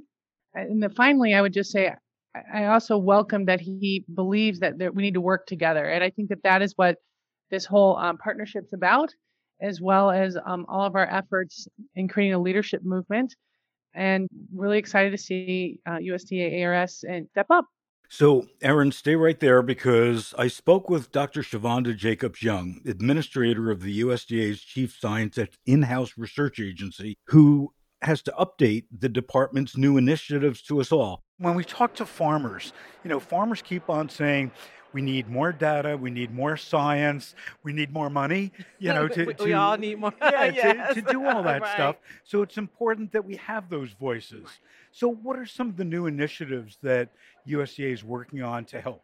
And 0.55 0.83
then 0.83 0.91
finally, 0.91 1.35
I 1.35 1.41
would 1.41 1.53
just 1.53 1.71
say 1.71 1.93
I 2.53 2.67
also 2.67 2.99
welcome 2.99 3.45
that 3.47 3.61
he 3.61 4.05
believes 4.15 4.61
that 4.61 4.77
we 4.95 5.03
need 5.03 5.15
to 5.15 5.21
work 5.21 5.47
together, 5.47 5.85
and 5.85 6.03
I 6.03 6.11
think 6.11 6.29
that 6.29 6.43
that 6.43 6.63
is 6.63 6.75
what 6.77 6.97
this 7.51 7.65
whole 7.65 7.97
um, 7.97 8.19
partnership's 8.19 8.73
about, 8.73 9.15
as 9.61 9.81
well 9.81 10.11
as 10.11 10.37
um, 10.45 10.67
all 10.69 10.85
of 10.85 10.97
our 10.97 11.07
efforts 11.07 11.69
in 11.95 12.09
creating 12.09 12.35
a 12.35 12.39
leadership 12.39 12.83
movement 12.85 13.35
and 13.97 14.29
really 14.55 14.79
excited 14.79 15.11
to 15.11 15.19
see 15.19 15.81
uh, 15.87 15.97
USDA 15.97 16.65
ARS 16.65 17.05
and 17.09 17.27
step 17.31 17.47
up. 17.51 17.67
So, 18.09 18.47
Erin, 18.63 18.93
stay 18.93 19.17
right 19.17 19.39
there 19.41 19.63
because 19.63 20.33
I 20.39 20.47
spoke 20.47 20.89
with 20.89 21.11
Dr. 21.11 21.43
Chavonda 21.43 21.97
Jacobs 21.97 22.41
Young, 22.41 22.81
administrator 22.87 23.71
of 23.71 23.83
the 23.83 24.01
USDA's 24.01 24.61
Chief 24.61 24.97
Science 24.97 25.39
In 25.65 25.83
house 25.83 26.13
Research 26.17 26.61
Agency, 26.61 27.19
who 27.25 27.73
has 28.03 28.23
to 28.23 28.33
update 28.39 28.85
the 28.97 29.09
department's 29.09 29.77
new 29.77 29.97
initiatives 29.97 30.63
to 30.63 30.81
us 30.81 30.93
all. 30.93 31.25
When 31.39 31.57
we 31.57 31.65
talk 31.65 31.95
to 31.97 32.07
farmers, 32.07 32.73
you 33.03 33.11
know, 33.11 33.19
farmers 33.19 33.61
keep 33.61 33.91
on 33.91 34.09
saying, 34.09 34.53
we 34.97 35.03
need 35.03 35.29
more 35.29 35.53
data, 35.53 35.95
we 35.95 36.11
need 36.11 36.33
more 36.33 36.57
science, 36.57 37.35
we 37.63 37.75
need 37.75 37.93
more 37.93 38.09
money, 38.09 38.51
you 38.79 38.95
know, 38.95 39.07
to, 39.17 39.27
we, 39.27 39.35
to 39.35 39.45
we 39.45 39.53
all 39.53 39.77
need 39.77 39.99
more. 39.99 40.11
yeah, 40.23 40.45
yes. 40.55 40.95
to, 40.95 41.03
to 41.03 41.13
do 41.13 41.27
all 41.27 41.43
that 41.43 41.61
Right. 41.61 41.75
stuff. 41.75 41.97
So 42.25 42.41
it's 42.41 42.57
important 42.57 43.13
that 43.13 43.23
we 43.23 43.37
have 43.37 43.69
those 43.69 43.91
voices. 43.91 44.49
So, 44.93 45.07
what 45.13 45.39
are 45.39 45.45
some 45.45 45.69
of 45.69 45.77
the 45.77 45.85
new 45.85 46.07
initiatives 46.07 46.79
that 46.83 47.11
USDA 47.47 47.93
is 47.93 48.05
working 48.05 48.43
on 48.43 48.65
to 48.67 48.81
help? 48.81 49.03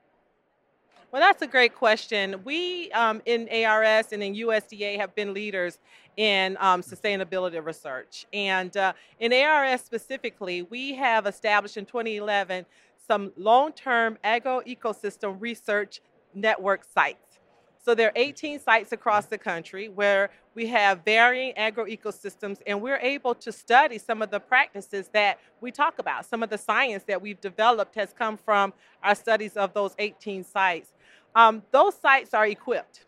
Well, 1.10 1.20
that's 1.20 1.42
a 1.42 1.46
great 1.46 1.74
question. 1.74 2.40
We 2.42 2.90
um, 2.92 3.20
in 3.26 3.46
ARS 3.50 4.12
and 4.12 4.22
in 4.22 4.34
USDA 4.34 4.96
have 4.96 5.14
been 5.14 5.34
leaders 5.34 5.76
in 6.16 6.56
um, 6.58 6.80
sustainability 6.80 7.62
research. 7.62 8.24
And 8.32 8.74
uh, 8.78 8.94
in 9.20 9.34
ARS 9.34 9.82
specifically, 9.82 10.62
we 10.62 10.94
have 10.94 11.26
established 11.26 11.76
in 11.76 11.84
2011 11.84 12.64
some 13.06 13.32
long 13.36 13.72
term 13.72 14.18
agroecosystem 14.24 15.36
research 15.40 16.00
network 16.34 16.84
sites. 16.84 17.40
So 17.84 17.96
there 17.96 18.08
are 18.08 18.12
18 18.14 18.60
sites 18.60 18.92
across 18.92 19.26
the 19.26 19.38
country 19.38 19.88
where 19.88 20.30
we 20.54 20.66
have 20.68 21.04
varying 21.04 21.52
agroecosystems, 21.54 22.58
and 22.64 22.80
we're 22.80 22.98
able 22.98 23.34
to 23.36 23.50
study 23.50 23.98
some 23.98 24.22
of 24.22 24.30
the 24.30 24.38
practices 24.38 25.08
that 25.12 25.40
we 25.60 25.72
talk 25.72 25.98
about. 25.98 26.24
Some 26.24 26.44
of 26.44 26.50
the 26.50 26.58
science 26.58 27.02
that 27.08 27.20
we've 27.20 27.40
developed 27.40 27.96
has 27.96 28.12
come 28.16 28.36
from 28.36 28.72
our 29.02 29.16
studies 29.16 29.56
of 29.56 29.74
those 29.74 29.96
18 29.98 30.44
sites. 30.44 30.92
Um, 31.34 31.62
those 31.72 31.96
sites 31.96 32.34
are 32.34 32.46
equipped. 32.46 33.06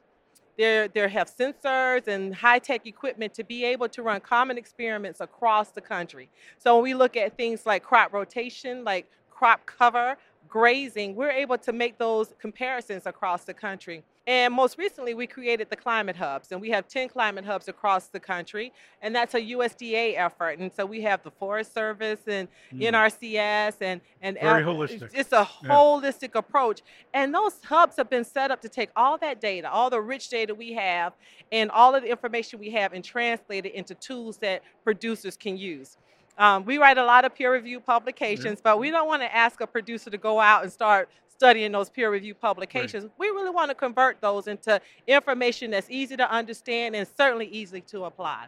They 0.56 0.88
have 0.94 1.34
sensors 1.34 2.06
and 2.06 2.34
high 2.34 2.60
tech 2.60 2.86
equipment 2.86 3.34
to 3.34 3.44
be 3.44 3.64
able 3.64 3.88
to 3.88 4.02
run 4.02 4.20
common 4.20 4.56
experiments 4.56 5.20
across 5.20 5.70
the 5.70 5.80
country. 5.80 6.30
So 6.58 6.76
when 6.76 6.84
we 6.84 6.94
look 6.94 7.16
at 7.16 7.36
things 7.36 7.66
like 7.66 7.82
crop 7.82 8.12
rotation, 8.12 8.84
like 8.84 9.10
crop 9.34 9.66
cover, 9.66 10.16
grazing, 10.48 11.16
we're 11.16 11.30
able 11.30 11.58
to 11.58 11.72
make 11.72 11.98
those 11.98 12.32
comparisons 12.38 13.06
across 13.06 13.44
the 13.44 13.54
country. 13.54 14.04
And 14.26 14.54
most 14.54 14.78
recently, 14.78 15.12
we 15.12 15.26
created 15.26 15.68
the 15.68 15.76
climate 15.76 16.16
hubs, 16.16 16.50
and 16.50 16.58
we 16.58 16.70
have 16.70 16.88
10 16.88 17.10
climate 17.10 17.44
hubs 17.44 17.68
across 17.68 18.06
the 18.06 18.20
country, 18.20 18.72
and 19.02 19.14
that's 19.14 19.34
a 19.34 19.40
USDA 19.40 20.16
effort. 20.16 20.58
And 20.60 20.72
so 20.72 20.86
we 20.86 21.02
have 21.02 21.22
the 21.22 21.30
Forest 21.30 21.74
Service 21.74 22.20
and 22.26 22.48
mm. 22.72 22.80
NRCS 22.90 23.76
and 23.82 24.00
and 24.22 24.38
Very 24.40 24.62
L- 24.62 24.76
holistic. 24.76 25.10
It's 25.12 25.32
a 25.32 25.46
Yeah. 25.62 25.68
holistic 25.68 26.34
approach, 26.36 26.80
and 27.12 27.34
those 27.34 27.62
hubs 27.64 27.96
have 27.96 28.08
been 28.08 28.24
set 28.24 28.50
up 28.50 28.62
to 28.62 28.68
take 28.70 28.88
all 28.96 29.18
that 29.18 29.42
data, 29.42 29.70
all 29.70 29.90
the 29.90 30.00
rich 30.00 30.30
data 30.30 30.54
we 30.54 30.72
have, 30.72 31.12
and 31.52 31.70
all 31.70 31.94
of 31.94 32.02
the 32.02 32.08
information 32.08 32.58
we 32.58 32.70
have, 32.70 32.94
and 32.94 33.04
translate 33.04 33.66
it 33.66 33.74
into 33.74 33.94
tools 33.94 34.38
that 34.38 34.62
producers 34.84 35.36
can 35.36 35.58
use. 35.58 35.98
Um, 36.38 36.64
we 36.64 36.78
write 36.78 36.98
a 36.98 37.04
lot 37.04 37.24
of 37.24 37.34
peer 37.34 37.52
reviewed 37.52 37.86
publications, 37.86 38.60
but 38.62 38.78
we 38.78 38.90
don't 38.90 39.06
want 39.06 39.22
to 39.22 39.34
ask 39.34 39.60
a 39.60 39.66
producer 39.66 40.10
to 40.10 40.18
go 40.18 40.40
out 40.40 40.62
and 40.62 40.72
start 40.72 41.08
studying 41.28 41.72
those 41.72 41.90
peer 41.90 42.10
reviewed 42.10 42.40
publications. 42.40 43.10
We 43.18 43.28
really 43.28 43.50
want 43.50 43.70
to 43.70 43.74
convert 43.74 44.20
those 44.20 44.46
into 44.46 44.80
information 45.06 45.70
that's 45.70 45.90
easy 45.90 46.16
to 46.16 46.30
understand 46.30 46.96
and 46.96 47.06
certainly 47.16 47.46
easy 47.46 47.80
to 47.82 48.04
apply. 48.04 48.46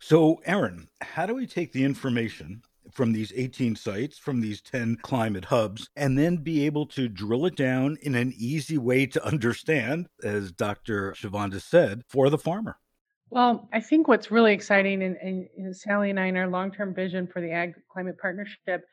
So, 0.00 0.40
Erin, 0.44 0.88
how 1.00 1.26
do 1.26 1.34
we 1.34 1.46
take 1.46 1.72
the 1.72 1.84
information 1.84 2.62
from 2.92 3.12
these 3.12 3.32
18 3.34 3.76
sites, 3.76 4.18
from 4.18 4.40
these 4.40 4.60
10 4.60 4.96
climate 5.02 5.46
hubs, 5.46 5.88
and 5.96 6.18
then 6.18 6.36
be 6.36 6.66
able 6.66 6.86
to 6.86 7.08
drill 7.08 7.46
it 7.46 7.56
down 7.56 7.96
in 8.02 8.14
an 8.14 8.32
easy 8.36 8.78
way 8.78 9.06
to 9.06 9.24
understand, 9.24 10.06
as 10.22 10.52
Dr. 10.52 11.12
Chavonda 11.12 11.60
said, 11.60 12.02
for 12.08 12.28
the 12.28 12.38
farmer? 12.38 12.76
Well, 13.34 13.68
I 13.72 13.80
think 13.80 14.06
what's 14.06 14.30
really 14.30 14.52
exciting, 14.52 15.02
and, 15.02 15.16
and, 15.16 15.48
and 15.58 15.76
Sally 15.76 16.10
and 16.10 16.20
I, 16.20 16.26
in 16.26 16.36
our 16.36 16.46
long 16.46 16.70
term 16.70 16.94
vision 16.94 17.26
for 17.26 17.40
the 17.40 17.50
Ag 17.50 17.74
Climate 17.92 18.16
Partnership, 18.16 18.84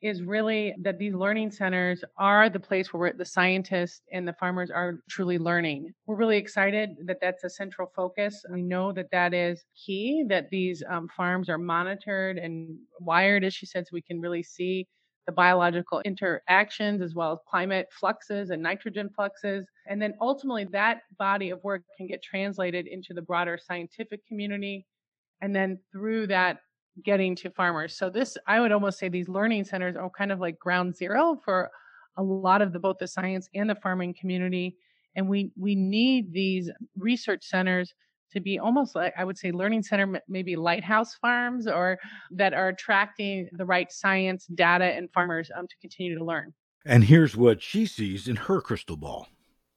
is 0.00 0.22
really 0.22 0.72
that 0.82 1.00
these 1.00 1.14
learning 1.14 1.50
centers 1.50 2.04
are 2.16 2.48
the 2.48 2.60
place 2.60 2.94
where 2.94 3.12
the 3.12 3.24
scientists 3.24 4.02
and 4.12 4.28
the 4.28 4.32
farmers 4.34 4.70
are 4.70 5.00
truly 5.10 5.36
learning. 5.36 5.92
We're 6.06 6.14
really 6.14 6.36
excited 6.36 6.90
that 7.06 7.18
that's 7.20 7.42
a 7.42 7.50
central 7.50 7.90
focus. 7.96 8.44
We 8.52 8.62
know 8.62 8.92
that 8.92 9.10
that 9.10 9.34
is 9.34 9.64
key, 9.74 10.24
that 10.28 10.48
these 10.48 10.80
um, 10.88 11.08
farms 11.16 11.48
are 11.48 11.58
monitored 11.58 12.38
and 12.38 12.78
wired, 13.00 13.42
as 13.42 13.52
she 13.52 13.66
said, 13.66 13.84
so 13.84 13.90
we 13.94 14.02
can 14.02 14.20
really 14.20 14.44
see 14.44 14.86
the 15.28 15.32
biological 15.32 16.00
interactions 16.06 17.02
as 17.02 17.14
well 17.14 17.32
as 17.32 17.38
climate 17.46 17.86
fluxes 17.92 18.48
and 18.48 18.62
nitrogen 18.62 19.10
fluxes. 19.14 19.66
And 19.86 20.00
then 20.00 20.14
ultimately, 20.22 20.64
that 20.72 21.02
body 21.18 21.50
of 21.50 21.62
work 21.62 21.82
can 21.98 22.06
get 22.06 22.22
translated 22.22 22.86
into 22.86 23.12
the 23.12 23.20
broader 23.20 23.58
scientific 23.62 24.26
community. 24.26 24.86
And 25.42 25.54
then 25.54 25.78
through 25.92 26.28
that, 26.28 26.60
getting 27.04 27.36
to 27.36 27.50
farmers. 27.50 27.94
So 27.94 28.08
this, 28.08 28.38
I 28.46 28.58
would 28.58 28.72
almost 28.72 28.98
say 28.98 29.10
these 29.10 29.28
learning 29.28 29.64
centers 29.64 29.96
are 29.96 30.08
kind 30.08 30.32
of 30.32 30.40
like 30.40 30.58
ground 30.58 30.96
zero 30.96 31.38
for 31.44 31.70
a 32.16 32.22
lot 32.22 32.62
of 32.62 32.72
the 32.72 32.78
both 32.78 32.96
the 32.98 33.06
science 33.06 33.50
and 33.54 33.68
the 33.68 33.74
farming 33.74 34.14
community. 34.18 34.76
And 35.14 35.28
we 35.28 35.52
we 35.58 35.74
need 35.74 36.32
these 36.32 36.70
research 36.96 37.44
centers 37.44 37.92
to 38.32 38.40
be 38.40 38.58
almost 38.58 38.94
like 38.94 39.14
I 39.16 39.24
would 39.24 39.38
say 39.38 39.52
learning 39.52 39.82
center, 39.82 40.20
maybe 40.28 40.56
lighthouse 40.56 41.14
farms, 41.14 41.66
or 41.66 41.98
that 42.30 42.54
are 42.54 42.68
attracting 42.68 43.48
the 43.52 43.64
right 43.64 43.90
science, 43.90 44.46
data, 44.46 44.84
and 44.84 45.10
farmers 45.12 45.50
um, 45.56 45.66
to 45.66 45.76
continue 45.80 46.18
to 46.18 46.24
learn. 46.24 46.52
And 46.84 47.04
here's 47.04 47.36
what 47.36 47.62
she 47.62 47.86
sees 47.86 48.28
in 48.28 48.36
her 48.36 48.60
crystal 48.60 48.96
ball. 48.96 49.28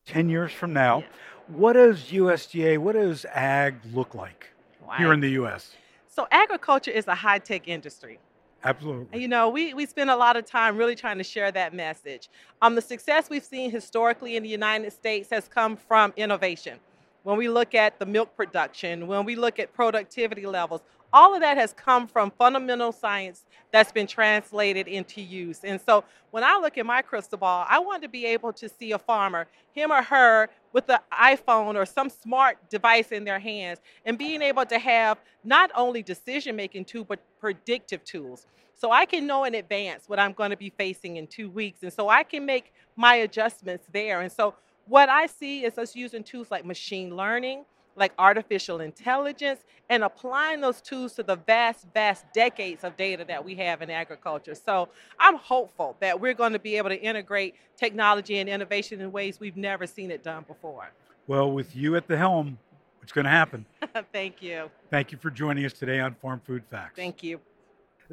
10 0.05 0.29
years 0.29 0.51
from 0.51 0.73
now, 0.73 0.99
yeah. 0.99 1.05
what 1.47 1.73
does 1.73 2.05
USDA, 2.05 2.77
what 2.77 2.93
does 2.93 3.25
ag 3.25 3.75
look 3.93 4.15
like 4.15 4.47
wow. 4.85 4.95
here 4.97 5.13
in 5.13 5.19
the 5.19 5.29
US? 5.31 5.75
So 6.07 6.27
agriculture 6.31 6.91
is 6.91 7.07
a 7.07 7.15
high 7.15 7.39
tech 7.39 7.67
industry. 7.67 8.19
Absolutely. 8.63 9.19
You 9.19 9.27
know, 9.27 9.49
we, 9.49 9.73
we 9.73 9.85
spend 9.85 10.09
a 10.09 10.15
lot 10.15 10.37
of 10.37 10.45
time 10.45 10.77
really 10.77 10.95
trying 10.95 11.17
to 11.17 11.23
share 11.23 11.51
that 11.51 11.73
message. 11.73 12.29
Um, 12.61 12.75
the 12.75 12.81
success 12.81 13.29
we've 13.29 13.43
seen 13.43 13.71
historically 13.71 14.35
in 14.35 14.43
the 14.43 14.49
United 14.49 14.93
States 14.93 15.29
has 15.31 15.47
come 15.47 15.75
from 15.75 16.13
innovation. 16.15 16.79
When 17.23 17.37
we 17.37 17.49
look 17.49 17.75
at 17.75 17.99
the 17.99 18.05
milk 18.05 18.35
production, 18.35 19.05
when 19.07 19.25
we 19.25 19.35
look 19.35 19.59
at 19.59 19.73
productivity 19.73 20.45
levels, 20.45 20.81
all 21.13 21.35
of 21.35 21.41
that 21.41 21.57
has 21.57 21.73
come 21.73 22.07
from 22.07 22.31
fundamental 22.31 22.91
science 22.91 23.43
that's 23.71 23.91
been 23.91 24.07
translated 24.07 24.87
into 24.87 25.21
use. 25.21 25.59
And 25.63 25.79
so 25.79 26.03
when 26.31 26.43
I 26.43 26.57
look 26.57 26.77
at 26.77 26.85
my 26.85 27.01
crystal 27.01 27.37
ball, 27.37 27.65
I 27.69 27.79
want 27.79 28.01
to 28.03 28.09
be 28.09 28.25
able 28.25 28.53
to 28.53 28.69
see 28.69 28.93
a 28.93 28.97
farmer, 28.97 29.47
him 29.73 29.91
or 29.91 30.01
her, 30.01 30.49
with 30.73 30.87
the 30.87 31.01
iPhone 31.11 31.75
or 31.75 31.85
some 31.85 32.09
smart 32.09 32.57
device 32.69 33.11
in 33.11 33.25
their 33.25 33.39
hands, 33.39 33.79
and 34.05 34.17
being 34.17 34.41
able 34.41 34.65
to 34.65 34.79
have 34.79 35.19
not 35.43 35.69
only 35.75 36.01
decision 36.01 36.55
making 36.55 36.85
tools, 36.85 37.05
but 37.09 37.19
predictive 37.39 38.03
tools. 38.05 38.47
So 38.73 38.91
I 38.91 39.05
can 39.05 39.27
know 39.27 39.43
in 39.43 39.53
advance 39.53 40.05
what 40.07 40.17
I'm 40.17 40.33
going 40.33 40.49
to 40.49 40.57
be 40.57 40.71
facing 40.71 41.17
in 41.17 41.27
two 41.27 41.49
weeks. 41.49 41.83
And 41.83 41.93
so 41.93 42.09
I 42.09 42.23
can 42.23 42.45
make 42.45 42.73
my 42.95 43.15
adjustments 43.15 43.85
there. 43.91 44.21
And 44.21 44.31
so 44.31 44.55
what 44.91 45.07
I 45.07 45.25
see 45.25 45.63
is 45.63 45.77
us 45.77 45.95
using 45.95 46.21
tools 46.21 46.51
like 46.51 46.65
machine 46.65 47.15
learning 47.15 47.63
like 47.95 48.11
artificial 48.19 48.81
intelligence 48.81 49.61
and 49.89 50.03
applying 50.03 50.59
those 50.59 50.81
tools 50.81 51.13
to 51.13 51.23
the 51.23 51.37
vast, 51.37 51.85
vast 51.93 52.25
decades 52.33 52.83
of 52.83 52.97
data 52.97 53.23
that 53.25 53.43
we 53.43 53.55
have 53.55 53.81
in 53.81 53.89
agriculture. 53.89 54.53
So 54.53 54.89
I'm 55.17 55.35
hopeful 55.37 55.95
that 56.01 56.19
we're 56.19 56.33
going 56.33 56.53
to 56.53 56.59
be 56.59 56.75
able 56.75 56.89
to 56.89 57.01
integrate 57.01 57.55
technology 57.77 58.39
and 58.39 58.49
innovation 58.49 58.99
in 58.99 59.13
ways 59.13 59.39
we've 59.39 59.55
never 59.55 59.87
seen 59.87 60.11
it 60.11 60.23
done 60.23 60.43
before. 60.45 60.91
Well, 61.25 61.51
with 61.51 61.73
you 61.73 61.95
at 61.95 62.07
the 62.07 62.17
helm, 62.17 62.57
it's 63.01 63.13
going 63.13 63.25
to 63.25 63.31
happen. 63.31 63.65
Thank 64.13 64.41
you. 64.41 64.69
Thank 64.89 65.13
you 65.13 65.17
for 65.17 65.29
joining 65.29 65.63
us 65.65 65.73
today 65.73 66.01
on 66.01 66.15
Farm 66.15 66.41
Food 66.45 66.63
Facts. 66.69 66.97
Thank 66.97 67.23
you. 67.23 67.39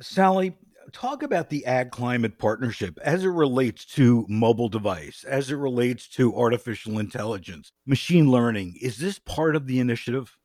Sally, 0.00 0.54
talk 0.92 1.22
about 1.22 1.50
the 1.50 1.66
ag 1.66 1.90
climate 1.90 2.38
partnership 2.38 2.98
as 3.02 3.24
it 3.24 3.28
relates 3.28 3.84
to 3.84 4.26
mobile 4.28 4.68
device, 4.68 5.24
as 5.24 5.50
it 5.50 5.56
relates 5.56 6.08
to 6.08 6.34
artificial 6.34 6.98
intelligence, 6.98 7.72
machine 7.86 8.30
learning. 8.30 8.76
Is 8.80 8.98
this 8.98 9.18
part 9.18 9.56
of 9.56 9.66
the 9.66 9.80
initiative? 9.80 10.36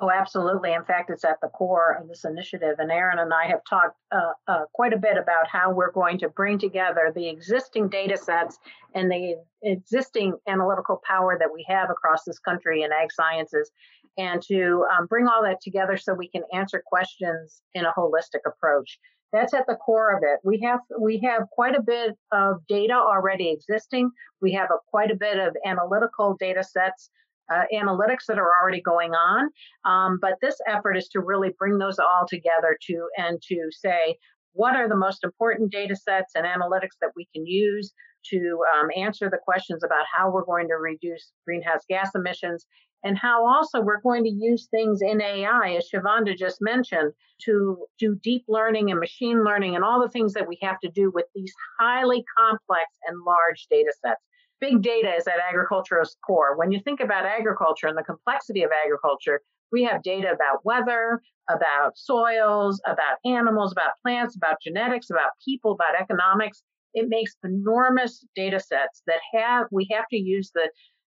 Oh, 0.00 0.10
absolutely. 0.10 0.72
In 0.72 0.84
fact, 0.84 1.08
it's 1.10 1.24
at 1.24 1.40
the 1.40 1.48
core 1.48 1.96
of 2.00 2.08
this 2.08 2.24
initiative. 2.24 2.76
And 2.78 2.90
Erin 2.90 3.20
and 3.20 3.32
I 3.32 3.46
have 3.46 3.60
talked 3.68 3.96
uh, 4.10 4.32
uh, 4.48 4.64
quite 4.72 4.92
a 4.92 4.98
bit 4.98 5.16
about 5.16 5.46
how 5.46 5.72
we're 5.72 5.92
going 5.92 6.18
to 6.18 6.28
bring 6.28 6.58
together 6.58 7.12
the 7.14 7.28
existing 7.28 7.88
data 7.88 8.16
sets 8.16 8.58
and 8.94 9.10
the 9.10 9.36
existing 9.62 10.34
analytical 10.48 11.00
power 11.06 11.38
that 11.38 11.48
we 11.52 11.64
have 11.68 11.90
across 11.90 12.24
this 12.24 12.40
country 12.40 12.82
in 12.82 12.90
ag 12.92 13.12
sciences 13.12 13.70
and 14.18 14.42
to 14.42 14.84
um, 14.92 15.06
bring 15.06 15.26
all 15.26 15.42
that 15.42 15.60
together 15.60 15.96
so 15.96 16.12
we 16.12 16.28
can 16.28 16.42
answer 16.52 16.82
questions 16.84 17.62
in 17.74 17.84
a 17.84 17.92
holistic 17.92 18.40
approach 18.46 18.98
that's 19.34 19.52
at 19.52 19.66
the 19.66 19.74
core 19.74 20.16
of 20.16 20.22
it. 20.22 20.38
We 20.44 20.60
have 20.60 20.80
we 20.98 21.18
have 21.24 21.50
quite 21.50 21.76
a 21.76 21.82
bit 21.82 22.16
of 22.32 22.64
data 22.68 22.94
already 22.94 23.50
existing. 23.50 24.10
We 24.40 24.52
have 24.52 24.70
a, 24.70 24.76
quite 24.88 25.10
a 25.10 25.16
bit 25.16 25.38
of 25.38 25.56
analytical 25.66 26.36
data 26.38 26.62
sets, 26.62 27.10
uh, 27.52 27.64
analytics 27.74 28.26
that 28.28 28.38
are 28.38 28.52
already 28.62 28.80
going 28.80 29.12
on. 29.12 29.50
Um, 29.84 30.18
but 30.22 30.34
this 30.40 30.56
effort 30.68 30.96
is 30.96 31.08
to 31.08 31.20
really 31.20 31.50
bring 31.58 31.78
those 31.78 31.98
all 31.98 32.26
together 32.28 32.78
to 32.86 33.08
and 33.18 33.42
to 33.48 33.68
say 33.72 34.16
what 34.52 34.76
are 34.76 34.88
the 34.88 34.96
most 34.96 35.24
important 35.24 35.72
data 35.72 35.96
sets 35.96 36.34
and 36.36 36.46
analytics 36.46 36.96
that 37.00 37.10
we 37.16 37.26
can 37.34 37.44
use 37.44 37.92
to 38.30 38.58
um, 38.76 38.88
answer 38.96 39.30
the 39.30 39.38
questions 39.38 39.84
about 39.84 40.04
how 40.12 40.30
we're 40.30 40.44
going 40.44 40.68
to 40.68 40.74
reduce 40.74 41.32
greenhouse 41.46 41.82
gas 41.88 42.10
emissions 42.14 42.66
and 43.04 43.18
how 43.18 43.46
also 43.46 43.82
we're 43.82 44.00
going 44.00 44.24
to 44.24 44.30
use 44.30 44.66
things 44.70 45.02
in 45.02 45.20
AI, 45.20 45.76
as 45.76 45.88
Chavonda 45.92 46.36
just 46.36 46.62
mentioned, 46.62 47.12
to 47.42 47.86
do 47.98 48.18
deep 48.22 48.44
learning 48.48 48.90
and 48.90 48.98
machine 48.98 49.44
learning 49.44 49.76
and 49.76 49.84
all 49.84 50.00
the 50.00 50.08
things 50.08 50.32
that 50.32 50.48
we 50.48 50.58
have 50.62 50.80
to 50.80 50.88
do 50.88 51.10
with 51.14 51.26
these 51.34 51.52
highly 51.78 52.24
complex 52.36 52.86
and 53.06 53.22
large 53.26 53.66
data 53.70 53.92
sets. 54.02 54.22
Big 54.60 54.80
data 54.80 55.14
is 55.14 55.26
at 55.26 55.34
agriculture's 55.46 56.16
core. 56.26 56.56
When 56.56 56.72
you 56.72 56.80
think 56.80 57.00
about 57.00 57.26
agriculture 57.26 57.88
and 57.88 57.98
the 57.98 58.02
complexity 58.02 58.62
of 58.62 58.70
agriculture, 58.84 59.42
we 59.70 59.84
have 59.84 60.02
data 60.02 60.32
about 60.32 60.64
weather, 60.64 61.20
about 61.50 61.98
soils, 61.98 62.80
about 62.86 63.18
animals, 63.26 63.72
about 63.72 63.92
plants, 64.02 64.34
about 64.36 64.56
genetics, 64.62 65.10
about 65.10 65.32
people, 65.44 65.72
about 65.72 66.00
economics. 66.00 66.62
It 66.94 67.08
makes 67.08 67.36
enormous 67.44 68.24
data 68.36 68.60
sets 68.60 69.02
that 69.06 69.20
have 69.34 69.66
we 69.70 69.88
have 69.90 70.06
to 70.10 70.16
use 70.16 70.50
the 70.54 70.70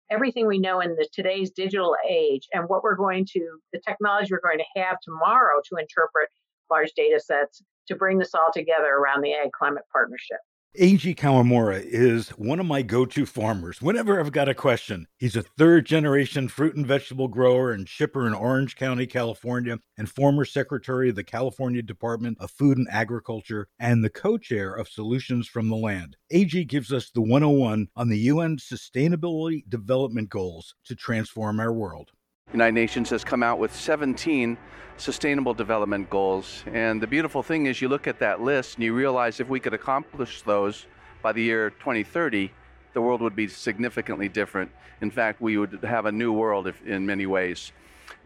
everything 0.10 0.48
we 0.48 0.60
know 0.60 0.80
in 0.80 0.96
the 0.96 1.08
today's 1.14 1.52
digital 1.52 1.96
age 2.08 2.48
and 2.54 2.68
what 2.68 2.84
we're 2.84 2.96
going 2.96 3.26
to 3.26 3.60
the 3.72 3.80
technology 3.80 4.30
we're 4.32 4.42
going 4.48 4.60
to 4.60 4.82
have 4.82 4.98
tomorrow 5.02 5.62
to 5.68 5.78
interpret 5.78 6.30
large 6.70 6.92
data 6.96 7.20
sets 7.20 7.62
to 7.88 7.96
bring 7.96 8.18
this 8.18 8.36
all 8.36 8.52
together 8.54 8.94
around 8.94 9.22
the 9.22 9.34
ag 9.34 9.52
climate 9.52 9.84
partnership 9.92 10.38
AG 10.76 11.14
Kawamura 11.14 11.84
is 11.86 12.30
one 12.30 12.60
of 12.60 12.66
my 12.66 12.82
go 12.82 13.06
to 13.06 13.28
farmers 13.28 13.80
whenever 13.80 14.20
I've 14.20 14.32
got 14.32 14.50
a 14.50 14.56
question. 14.56 15.06
He's 15.20 15.36
a 15.36 15.44
third 15.44 15.86
generation 15.86 16.48
fruit 16.48 16.76
and 16.76 16.88
vegetable 16.88 17.28
grower 17.28 17.72
and 17.72 17.88
shipper 17.88 18.26
in 18.26 18.34
Orange 18.34 18.76
County, 18.76 19.06
California, 19.06 19.78
and 20.00 20.10
former 20.10 20.46
secretary 20.46 21.10
of 21.10 21.16
the 21.16 21.24
California 21.24 21.84
Department 21.84 22.40
of 22.40 22.50
Food 22.50 22.80
and 22.80 22.88
Agriculture 22.90 23.68
and 23.78 24.04
the 24.04 24.10
co 24.10 24.40
chair 24.40 24.74
of 24.74 24.90
Solutions 24.90 25.48
from 25.48 25.70
the 25.70 25.76
Land. 25.76 26.18
AG 26.32 26.64
gives 26.66 26.92
us 26.92 27.12
the 27.12 27.22
101 27.22 27.90
on 27.96 28.10
the 28.10 28.18
UN 28.18 28.58
Sustainability 28.58 29.70
Development 29.70 30.28
Goals 30.28 30.74
to 30.86 30.96
transform 30.96 31.60
our 31.60 31.72
world. 31.72 32.10
United 32.54 32.74
Nations 32.74 33.10
has 33.10 33.24
come 33.24 33.42
out 33.42 33.58
with 33.58 33.76
17 33.76 34.58
sustainable 34.98 35.56
development 35.56 36.08
goals. 36.12 36.64
And 36.72 37.02
the 37.02 37.08
beautiful 37.08 37.42
thing 37.42 37.66
is 37.66 37.82
you 37.82 37.90
look 37.90 38.08
at 38.08 38.20
that 38.20 38.42
list 38.42 38.76
and 38.76 38.84
you 38.84 38.94
realize 38.94 39.40
if 39.40 39.50
we 39.50 39.60
could 39.60 39.74
accomplish 39.74 40.44
those 40.44 40.86
by 41.24 41.32
the 41.32 41.42
year 41.42 41.72
2030, 41.72 42.52
the 42.94 43.02
world 43.02 43.22
would 43.22 43.36
be 43.36 43.48
significantly 43.48 44.30
different. 44.30 44.72
In 45.02 45.10
fact, 45.10 45.42
we 45.42 45.58
would 45.58 45.80
have 45.84 46.06
a 46.06 46.12
new 46.12 46.32
world 46.32 46.68
if, 46.68 46.80
in 46.86 47.08
many 47.08 47.26
ways. 47.26 47.72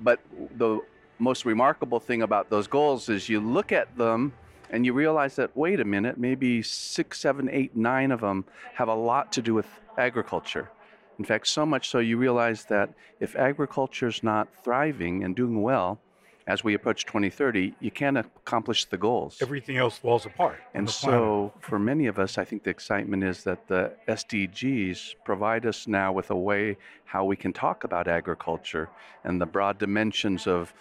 But 0.01 0.19
the 0.57 0.81
most 1.19 1.45
remarkable 1.45 2.01
thing 2.01 2.21
about 2.21 2.49
those 2.49 2.67
goals 2.67 3.07
is 3.07 3.29
you 3.29 3.39
look 3.39 3.71
at 3.71 3.97
them 3.97 4.33
and 4.69 4.85
you 4.85 4.91
realize 4.91 5.37
that, 5.37 5.55
wait 5.55 5.79
a 5.79 5.85
minute, 5.85 6.17
maybe 6.17 6.61
six, 6.61 7.19
seven, 7.21 7.49
eight, 7.49 7.77
nine 7.77 8.11
of 8.11 8.19
them 8.19 8.43
have 8.73 8.89
a 8.89 8.93
lot 8.93 9.31
to 9.31 9.41
do 9.41 9.53
with 9.53 9.67
agriculture. 9.97 10.69
In 11.19 11.25
fact, 11.25 11.47
so 11.47 11.65
much 11.65 11.89
so 11.89 11.99
you 11.99 12.17
realize 12.17 12.65
that 12.65 12.93
if 13.19 13.35
agriculture 13.35 14.07
is 14.07 14.23
not 14.23 14.47
thriving 14.63 15.23
and 15.23 15.35
doing 15.35 15.61
well, 15.61 15.99
as 16.47 16.63
we 16.63 16.73
approach 16.73 17.05
2030, 17.05 17.73
you 17.81 17.91
can't 17.91 18.17
accomplish 18.17 18.85
the 18.85 18.97
goals. 18.97 19.37
Everything 19.41 19.75
else 19.75 19.97
falls 19.97 20.25
apart. 20.25 20.57
And 20.73 20.89
so, 20.89 21.51
for 21.59 21.77
many 21.77 22.07
of 22.07 22.17
us, 22.19 22.37
I 22.37 22.45
think 22.45 22.63
the 22.63 22.69
excitement 22.69 23.23
is 23.23 23.43
that 23.43 23.67
the 23.67 23.91
SDGs 24.07 25.15
provide 25.25 25.65
us 25.65 25.87
now 25.87 26.13
with 26.13 26.31
a 26.31 26.35
way 26.35 26.77
how 27.03 27.25
we 27.25 27.35
can 27.35 27.51
talk 27.51 27.83
about 27.83 28.07
agriculture 28.07 28.89
and 29.25 29.41
the 29.41 29.45
broad 29.45 29.77
dimensions 29.77 30.47
of 30.47 30.73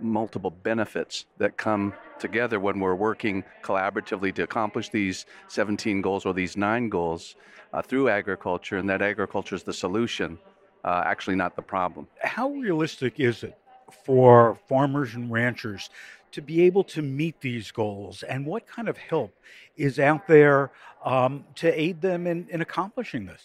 multiple 0.00 0.50
benefits 0.50 1.26
that 1.38 1.56
come 1.56 1.94
together 2.18 2.60
when 2.60 2.80
we're 2.80 2.94
working 2.94 3.44
collaboratively 3.62 4.34
to 4.34 4.42
accomplish 4.42 4.88
these 4.88 5.26
17 5.48 6.00
goals 6.00 6.24
or 6.24 6.34
these 6.34 6.56
nine 6.56 6.88
goals 6.88 7.36
uh, 7.72 7.82
through 7.82 8.08
agriculture, 8.08 8.78
and 8.78 8.88
that 8.88 9.02
agriculture 9.02 9.54
is 9.54 9.64
the 9.64 9.72
solution, 9.72 10.38
uh, 10.84 11.02
actually 11.04 11.36
not 11.36 11.56
the 11.56 11.62
problem. 11.62 12.06
How 12.22 12.50
realistic 12.50 13.18
is 13.18 13.42
it 13.42 13.58
for 14.04 14.58
farmers 14.68 15.14
and 15.14 15.30
ranchers 15.30 15.90
to 16.32 16.42
be 16.42 16.62
able 16.62 16.84
to 16.84 17.02
meet 17.02 17.40
these 17.40 17.70
goals, 17.70 18.22
and 18.22 18.46
what 18.46 18.66
kind 18.66 18.88
of 18.88 18.96
help 18.96 19.32
is 19.76 19.98
out 19.98 20.26
there 20.26 20.70
um, 21.04 21.44
to 21.56 21.80
aid 21.80 22.00
them 22.00 22.26
in, 22.26 22.46
in 22.50 22.60
accomplishing 22.60 23.26
this? 23.26 23.42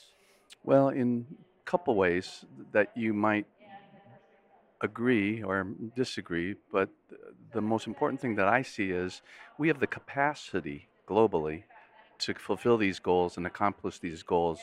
Well, 0.64 0.90
in 0.90 1.26
a 1.62 1.70
couple 1.70 1.96
ways 1.96 2.46
that 2.72 2.92
you 2.96 3.14
might 3.14 3.46
agree 4.82 5.44
or 5.44 5.68
disagree, 5.96 6.56
but 6.72 6.90
the 7.52 7.62
most 7.62 7.88
important 7.88 8.22
thing 8.22 8.36
that 8.36 8.48
I 8.48 8.62
see 8.62 8.92
is 8.92 9.22
we 9.58 9.68
have 9.68 9.80
the 9.80 9.88
capacity 9.88 10.88
globally 11.08 11.64
to 12.20 12.34
fulfill 12.34 12.78
these 12.78 13.00
goals 13.00 13.38
and 13.38 13.46
accomplish 13.46 14.00
these 14.00 14.24
goals 14.24 14.60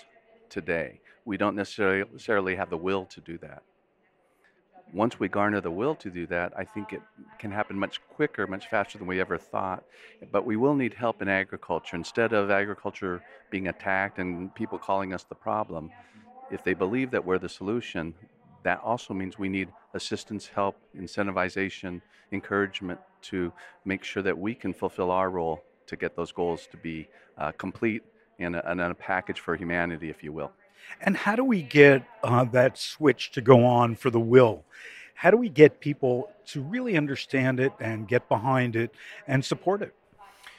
today. 0.49 1.01
We 1.25 1.37
don't 1.37 1.57
necessarily 1.57 2.57
have 2.57 2.71
the 2.71 2.77
will 2.77 3.05
to 3.07 3.21
do 3.21 3.37
that. 3.39 3.63
Once 4.93 5.19
we 5.19 5.29
garner 5.29 5.61
the 5.61 5.71
will 5.71 5.97
to 5.97 6.11
do 6.11 6.27
that, 6.29 6.53
I 6.57 6.65
think 6.65 6.93
it 6.93 7.03
can 7.41 7.51
happen 7.51 7.77
much 7.77 8.01
quicker, 8.15 8.47
much 8.47 8.69
faster 8.69 8.99
than 8.99 9.09
we 9.09 9.21
ever 9.21 9.37
thought. 9.37 9.83
But 10.31 10.47
we 10.47 10.57
will 10.57 10.77
need 10.77 10.95
help 10.95 11.21
in 11.21 11.29
agriculture. 11.29 11.97
Instead 11.97 12.33
of 12.33 12.51
agriculture 12.51 13.21
being 13.51 13.67
attacked 13.67 14.19
and 14.21 14.55
people 14.55 14.79
calling 14.79 15.13
us 15.13 15.25
the 15.25 15.35
problem, 15.35 15.91
if 16.53 16.63
they 16.63 16.75
believe 16.75 17.11
that 17.11 17.25
we're 17.25 17.39
the 17.39 17.49
solution, 17.49 18.15
that 18.67 18.81
also 18.83 19.15
means 19.15 19.39
we 19.39 19.49
need 19.49 19.69
assistance, 19.95 20.49
help, 20.49 20.77
incentivization, 20.99 22.01
encouragement 22.33 22.99
to 23.23 23.53
make 23.85 24.03
sure 24.03 24.25
that 24.25 24.37
we 24.37 24.57
can 24.57 24.75
fulfill 24.75 25.13
our 25.13 25.31
role 25.31 25.63
to 25.87 25.95
get 25.95 26.17
those 26.17 26.33
goals 26.33 26.67
to 26.73 26.77
be 26.77 27.07
uh, 27.39 27.53
complete 27.53 28.03
and 28.41 28.57
a, 28.57 28.91
a, 28.91 28.95
package 28.95 29.39
for 29.39 29.55
humanity, 29.55 30.11
if 30.11 30.25
you 30.25 30.33
will. 30.33 30.51
And 31.01 31.17
how 31.17 31.37
do 31.37 31.45
we 31.45 31.63
get 31.63 32.03
uh, 32.25 32.43
that 32.47 32.77
switch 32.77 33.31
to 33.33 33.41
go 33.41 33.65
on 33.65 33.95
for 33.95 34.11
the 34.11 34.19
will? 34.19 34.65
How 35.15 35.31
do 35.31 35.37
we 35.37 35.49
get 35.49 35.79
people 35.79 36.33
to 36.47 36.61
really 36.61 36.97
understand 36.97 37.61
it 37.61 37.73
and 37.79 38.09
get 38.09 38.29
behind 38.29 38.75
it 38.75 38.93
and 39.29 39.45
support 39.45 39.81
it? 39.81 39.95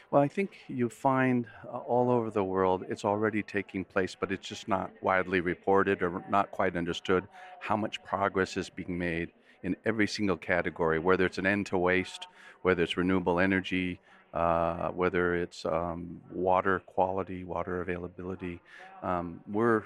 Well, 0.09 0.21
I 0.21 0.29
think 0.29 0.59
you 0.69 0.87
find 0.87 1.47
uh, 1.65 1.79
all 1.79 2.09
over 2.09 2.31
the 2.31 2.43
world 2.43 2.85
it's 2.89 3.03
already 3.03 3.43
taking 3.43 3.83
place, 3.83 4.15
but 4.17 4.31
it's 4.31 4.47
just 4.47 4.69
not 4.69 4.89
widely 5.01 5.41
reported 5.41 6.01
or 6.01 6.23
not 6.29 6.49
quite 6.51 6.77
understood 6.77 7.25
how 7.59 7.75
much 7.75 8.01
progress 8.03 8.55
is 8.55 8.69
being 8.69 8.97
made 8.97 9.31
in 9.63 9.75
every 9.85 10.07
single 10.07 10.37
category, 10.37 10.97
whether 10.97 11.25
it's 11.25 11.39
an 11.39 11.45
end 11.45 11.65
to 11.65 11.77
waste, 11.77 12.27
whether 12.61 12.83
it's 12.83 12.95
renewable 12.95 13.37
energy, 13.37 13.99
uh, 14.33 14.89
whether 14.91 15.35
it's 15.35 15.65
um, 15.65 16.21
water 16.31 16.79
quality, 16.85 17.43
water 17.43 17.81
availability. 17.81 18.61
Um, 19.03 19.41
we're 19.51 19.83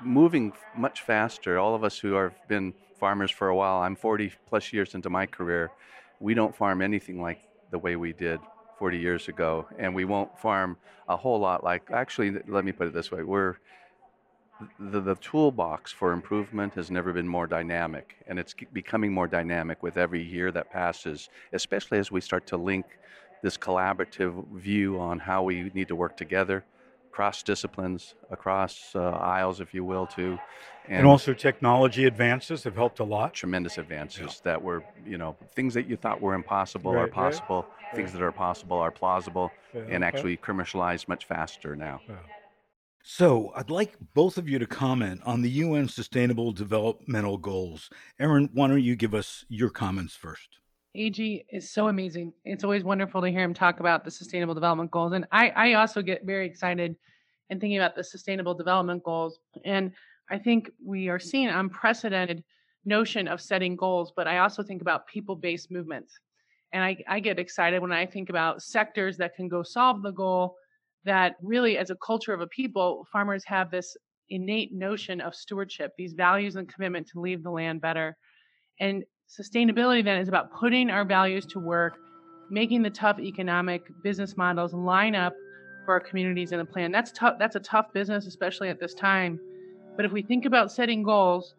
moving 0.00 0.52
much 0.76 1.02
faster. 1.02 1.60
All 1.60 1.76
of 1.76 1.84
us 1.84 1.96
who 1.96 2.14
have 2.14 2.34
been 2.48 2.74
farmers 2.98 3.30
for 3.30 3.46
a 3.48 3.54
while, 3.54 3.82
I'm 3.82 3.94
40 3.94 4.32
plus 4.48 4.72
years 4.72 4.96
into 4.96 5.10
my 5.10 5.26
career, 5.26 5.70
we 6.18 6.34
don't 6.34 6.56
farm 6.56 6.82
anything 6.82 7.22
like 7.22 7.40
the 7.70 7.78
way 7.78 7.94
we 7.94 8.12
did 8.12 8.40
40 8.82 8.98
years 8.98 9.28
ago, 9.28 9.64
and 9.78 9.94
we 9.94 10.04
won't 10.04 10.36
farm 10.36 10.76
a 11.08 11.16
whole 11.16 11.38
lot 11.38 11.62
like. 11.62 11.88
Actually, 11.92 12.32
let 12.48 12.64
me 12.64 12.72
put 12.72 12.88
it 12.88 12.92
this 12.92 13.12
way: 13.12 13.22
we're 13.22 13.54
the, 14.80 15.00
the 15.00 15.14
toolbox 15.14 15.92
for 15.92 16.12
improvement 16.12 16.74
has 16.74 16.90
never 16.90 17.12
been 17.12 17.28
more 17.28 17.46
dynamic, 17.46 18.16
and 18.26 18.40
it's 18.40 18.56
becoming 18.72 19.12
more 19.12 19.28
dynamic 19.28 19.84
with 19.84 19.96
every 19.96 20.20
year 20.20 20.50
that 20.50 20.72
passes, 20.72 21.28
especially 21.52 22.00
as 22.00 22.10
we 22.10 22.20
start 22.20 22.44
to 22.48 22.56
link 22.56 22.84
this 23.40 23.56
collaborative 23.56 24.34
view 24.52 24.98
on 24.98 25.20
how 25.20 25.44
we 25.44 25.70
need 25.74 25.86
to 25.86 25.94
work 25.94 26.16
together 26.16 26.64
across 27.12 27.42
disciplines, 27.42 28.14
across 28.30 28.92
uh, 28.94 29.10
aisles, 29.10 29.60
if 29.60 29.74
you 29.74 29.84
will, 29.84 30.06
too. 30.06 30.38
And, 30.86 31.00
and, 31.00 31.06
also 31.06 31.34
technology 31.34 32.06
advances 32.06 32.64
have 32.64 32.74
helped 32.74 33.00
a 33.00 33.04
lot. 33.04 33.34
Tremendous 33.34 33.76
advances 33.76 34.20
yeah. 34.20 34.52
that 34.52 34.62
were, 34.62 34.82
you 35.06 35.18
know, 35.18 35.36
things 35.54 35.74
that 35.74 35.86
you 35.86 35.96
thought 35.96 36.22
were 36.22 36.32
impossible 36.32 36.94
right, 36.94 37.02
are 37.02 37.08
possible. 37.08 37.66
Right. 37.66 37.96
Things 37.96 38.12
right. 38.12 38.20
that 38.20 38.24
are 38.24 38.32
possible 38.32 38.78
are 38.78 38.90
plausible 38.90 39.52
yeah, 39.74 39.82
and 39.82 39.96
okay. 39.96 40.04
actually 40.06 40.36
commercialized 40.38 41.06
much 41.06 41.26
faster 41.26 41.76
now. 41.76 42.00
Yeah. 42.08 42.16
So, 43.04 43.52
I'd 43.56 43.68
like 43.68 43.96
both 44.14 44.38
of 44.38 44.48
you 44.48 44.58
to 44.58 44.66
comment 44.66 45.20
on 45.26 45.42
the 45.42 45.50
UN 45.50 45.88
Sustainable 45.88 46.52
Developmental 46.52 47.36
Goals. 47.36 47.90
Erin, 48.18 48.48
why 48.54 48.68
don't 48.68 48.82
you 48.82 48.96
give 48.96 49.12
us 49.12 49.44
your 49.48 49.68
comments 49.68 50.16
first? 50.16 50.60
AG 50.94 51.44
is 51.50 51.70
so 51.70 51.88
amazing. 51.88 52.32
It's 52.44 52.64
always 52.64 52.84
wonderful 52.84 53.22
to 53.22 53.30
hear 53.30 53.42
him 53.42 53.54
talk 53.54 53.80
about 53.80 54.04
the 54.04 54.10
Sustainable 54.10 54.54
Development 54.54 54.90
Goals. 54.90 55.12
And 55.12 55.26
I, 55.32 55.48
I 55.50 55.72
also 55.74 56.02
get 56.02 56.24
very 56.24 56.46
excited 56.46 56.96
in 57.48 57.60
thinking 57.60 57.78
about 57.78 57.94
the 57.94 58.04
Sustainable 58.04 58.54
Development 58.54 59.02
Goals. 59.02 59.38
And 59.64 59.92
I 60.30 60.38
think 60.38 60.70
we 60.84 61.08
are 61.08 61.18
seeing 61.18 61.48
an 61.48 61.54
unprecedented 61.54 62.44
notion 62.84 63.26
of 63.26 63.40
setting 63.40 63.76
goals, 63.76 64.12
but 64.14 64.26
I 64.26 64.38
also 64.38 64.62
think 64.62 64.82
about 64.82 65.06
people 65.06 65.34
based 65.34 65.70
movements. 65.70 66.18
And 66.72 66.84
I, 66.84 66.96
I 67.08 67.20
get 67.20 67.38
excited 67.38 67.80
when 67.80 67.92
I 67.92 68.06
think 68.06 68.28
about 68.28 68.62
sectors 68.62 69.16
that 69.18 69.34
can 69.34 69.48
go 69.48 69.62
solve 69.62 70.02
the 70.02 70.10
goal 70.10 70.56
that 71.04 71.36
really, 71.42 71.78
as 71.78 71.90
a 71.90 71.96
culture 71.96 72.32
of 72.32 72.40
a 72.40 72.46
people, 72.46 73.06
farmers 73.10 73.44
have 73.46 73.70
this 73.70 73.96
innate 74.30 74.72
notion 74.72 75.20
of 75.20 75.34
stewardship, 75.34 75.92
these 75.96 76.12
values 76.12 76.56
and 76.56 76.72
commitment 76.72 77.08
to 77.08 77.20
leave 77.20 77.42
the 77.42 77.50
land 77.50 77.80
better. 77.80 78.16
And 78.80 79.04
Sustainability 79.38 80.04
then 80.04 80.20
is 80.20 80.28
about 80.28 80.52
putting 80.52 80.90
our 80.90 81.04
values 81.04 81.46
to 81.46 81.58
work, 81.58 81.94
making 82.50 82.82
the 82.82 82.90
tough 82.90 83.18
economic 83.18 83.82
business 84.02 84.36
models 84.36 84.74
line 84.74 85.14
up 85.14 85.34
for 85.86 85.94
our 85.94 86.00
communities 86.00 86.52
in 86.52 86.60
a 86.60 86.64
plan. 86.64 86.92
That's 86.92 87.12
tough. 87.12 87.36
That's 87.38 87.56
a 87.56 87.60
tough 87.60 87.92
business, 87.94 88.26
especially 88.26 88.68
at 88.68 88.78
this 88.78 88.92
time. 88.92 89.40
But 89.96 90.04
if 90.04 90.12
we 90.12 90.20
think 90.20 90.44
about 90.44 90.70
setting 90.70 91.02
goals, 91.02 91.54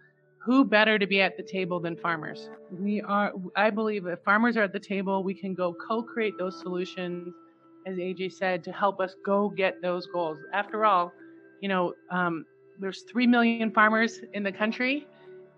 who 0.45 0.63
better 0.63 0.99
to 0.99 1.07
be 1.07 1.19
at 1.21 1.35
the 1.35 1.41
table 1.41 1.79
than 1.79 1.97
farmers? 1.97 2.49
We 2.69 3.01
are. 3.01 3.31
I 3.55 3.71
believe 3.71 4.05
if 4.05 4.19
farmers 4.23 4.55
are 4.55 4.63
at 4.63 4.73
the 4.73 4.79
table, 4.79 5.23
we 5.23 5.33
can 5.33 5.55
go 5.55 5.73
co-create 5.73 6.37
those 6.37 6.59
solutions, 6.59 7.33
as 7.87 7.97
AJ 7.97 8.33
said, 8.33 8.63
to 8.65 8.71
help 8.71 8.99
us 8.99 9.15
go 9.25 9.49
get 9.49 9.81
those 9.81 10.05
goals. 10.05 10.37
After 10.53 10.85
all, 10.85 11.11
you 11.59 11.69
know, 11.69 11.93
um, 12.11 12.45
there's 12.79 13.03
three 13.11 13.25
million 13.25 13.71
farmers 13.71 14.19
in 14.33 14.43
the 14.43 14.51
country 14.51 15.07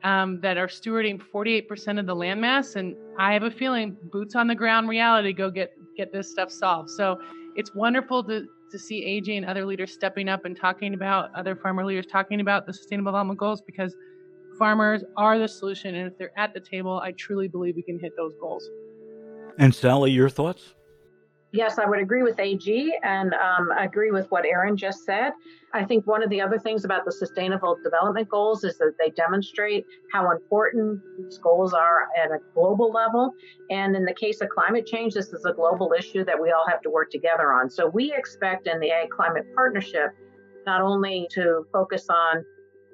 um, 0.03 0.39
that 0.41 0.57
are 0.57 0.67
stewarding 0.67 1.19
48% 1.33 1.99
of 1.99 2.05
the 2.05 2.15
landmass. 2.15 2.75
And 2.75 2.95
I 3.17 3.33
have 3.33 3.43
a 3.43 3.51
feeling 3.51 3.97
boots 4.11 4.35
on 4.35 4.47
the 4.47 4.55
ground 4.55 4.89
reality 4.89 5.33
go 5.33 5.49
get 5.49 5.73
get 5.97 6.11
this 6.11 6.29
stuff 6.29 6.51
solved. 6.51 6.89
So 6.89 7.19
it's 7.55 7.73
wonderful 7.73 8.23
to 8.25 8.45
to 8.71 8.79
see 8.79 9.05
AJ 9.05 9.37
and 9.37 9.45
other 9.45 9.65
leaders 9.65 9.93
stepping 9.93 10.27
up 10.27 10.45
and 10.45 10.57
talking 10.57 10.93
about 10.93 11.33
other 11.35 11.55
farmer 11.55 11.85
leaders 11.85 12.05
talking 12.05 12.41
about 12.41 12.65
the 12.65 12.73
sustainable 12.73 13.11
development 13.11 13.39
goals 13.39 13.61
because 13.61 13.95
farmers 14.57 15.03
are 15.17 15.37
the 15.37 15.47
solution. 15.47 15.95
And 15.95 16.11
if 16.11 16.17
they're 16.17 16.37
at 16.37 16.53
the 16.53 16.59
table, 16.59 16.99
I 16.99 17.11
truly 17.11 17.47
believe 17.47 17.75
we 17.75 17.83
can 17.83 17.99
hit 17.99 18.15
those 18.17 18.33
goals. 18.39 18.67
And 19.57 19.73
Sally, 19.73 20.11
your 20.11 20.29
thoughts? 20.29 20.73
Yes, 21.55 21.79
I 21.79 21.85
would 21.85 21.99
agree 21.99 22.21
with 22.21 22.37
AG 22.37 22.93
and 23.01 23.33
um, 23.33 23.71
agree 23.79 24.11
with 24.11 24.29
what 24.29 24.45
Erin 24.45 24.75
just 24.75 25.05
said. 25.05 25.31
I 25.73 25.85
think 25.85 26.05
one 26.05 26.21
of 26.21 26.29
the 26.29 26.41
other 26.41 26.59
things 26.59 26.83
about 26.83 27.05
the 27.05 27.13
Sustainable 27.13 27.77
Development 27.81 28.27
Goals 28.27 28.65
is 28.65 28.77
that 28.79 28.95
they 28.99 29.11
demonstrate 29.11 29.85
how 30.11 30.31
important 30.31 31.01
these 31.17 31.37
goals 31.37 31.73
are 31.73 32.09
at 32.21 32.29
a 32.29 32.39
global 32.53 32.91
level. 32.91 33.31
And 33.69 33.95
in 33.95 34.03
the 34.03 34.13
case 34.13 34.41
of 34.41 34.49
climate 34.49 34.85
change, 34.85 35.13
this 35.13 35.31
is 35.31 35.45
a 35.45 35.53
global 35.53 35.93
issue 35.97 36.25
that 36.25 36.37
we 36.37 36.51
all 36.51 36.67
have 36.67 36.81
to 36.81 36.89
work 36.89 37.09
together 37.09 37.53
on. 37.53 37.69
So 37.69 37.87
we 37.87 38.13
expect 38.13 38.67
in 38.67 38.81
the 38.81 38.91
Ag 38.91 39.09
Climate 39.09 39.45
Partnership 39.55 40.11
not 40.65 40.81
only 40.81 41.25
to 41.31 41.65
focus 41.71 42.07
on 42.09 42.43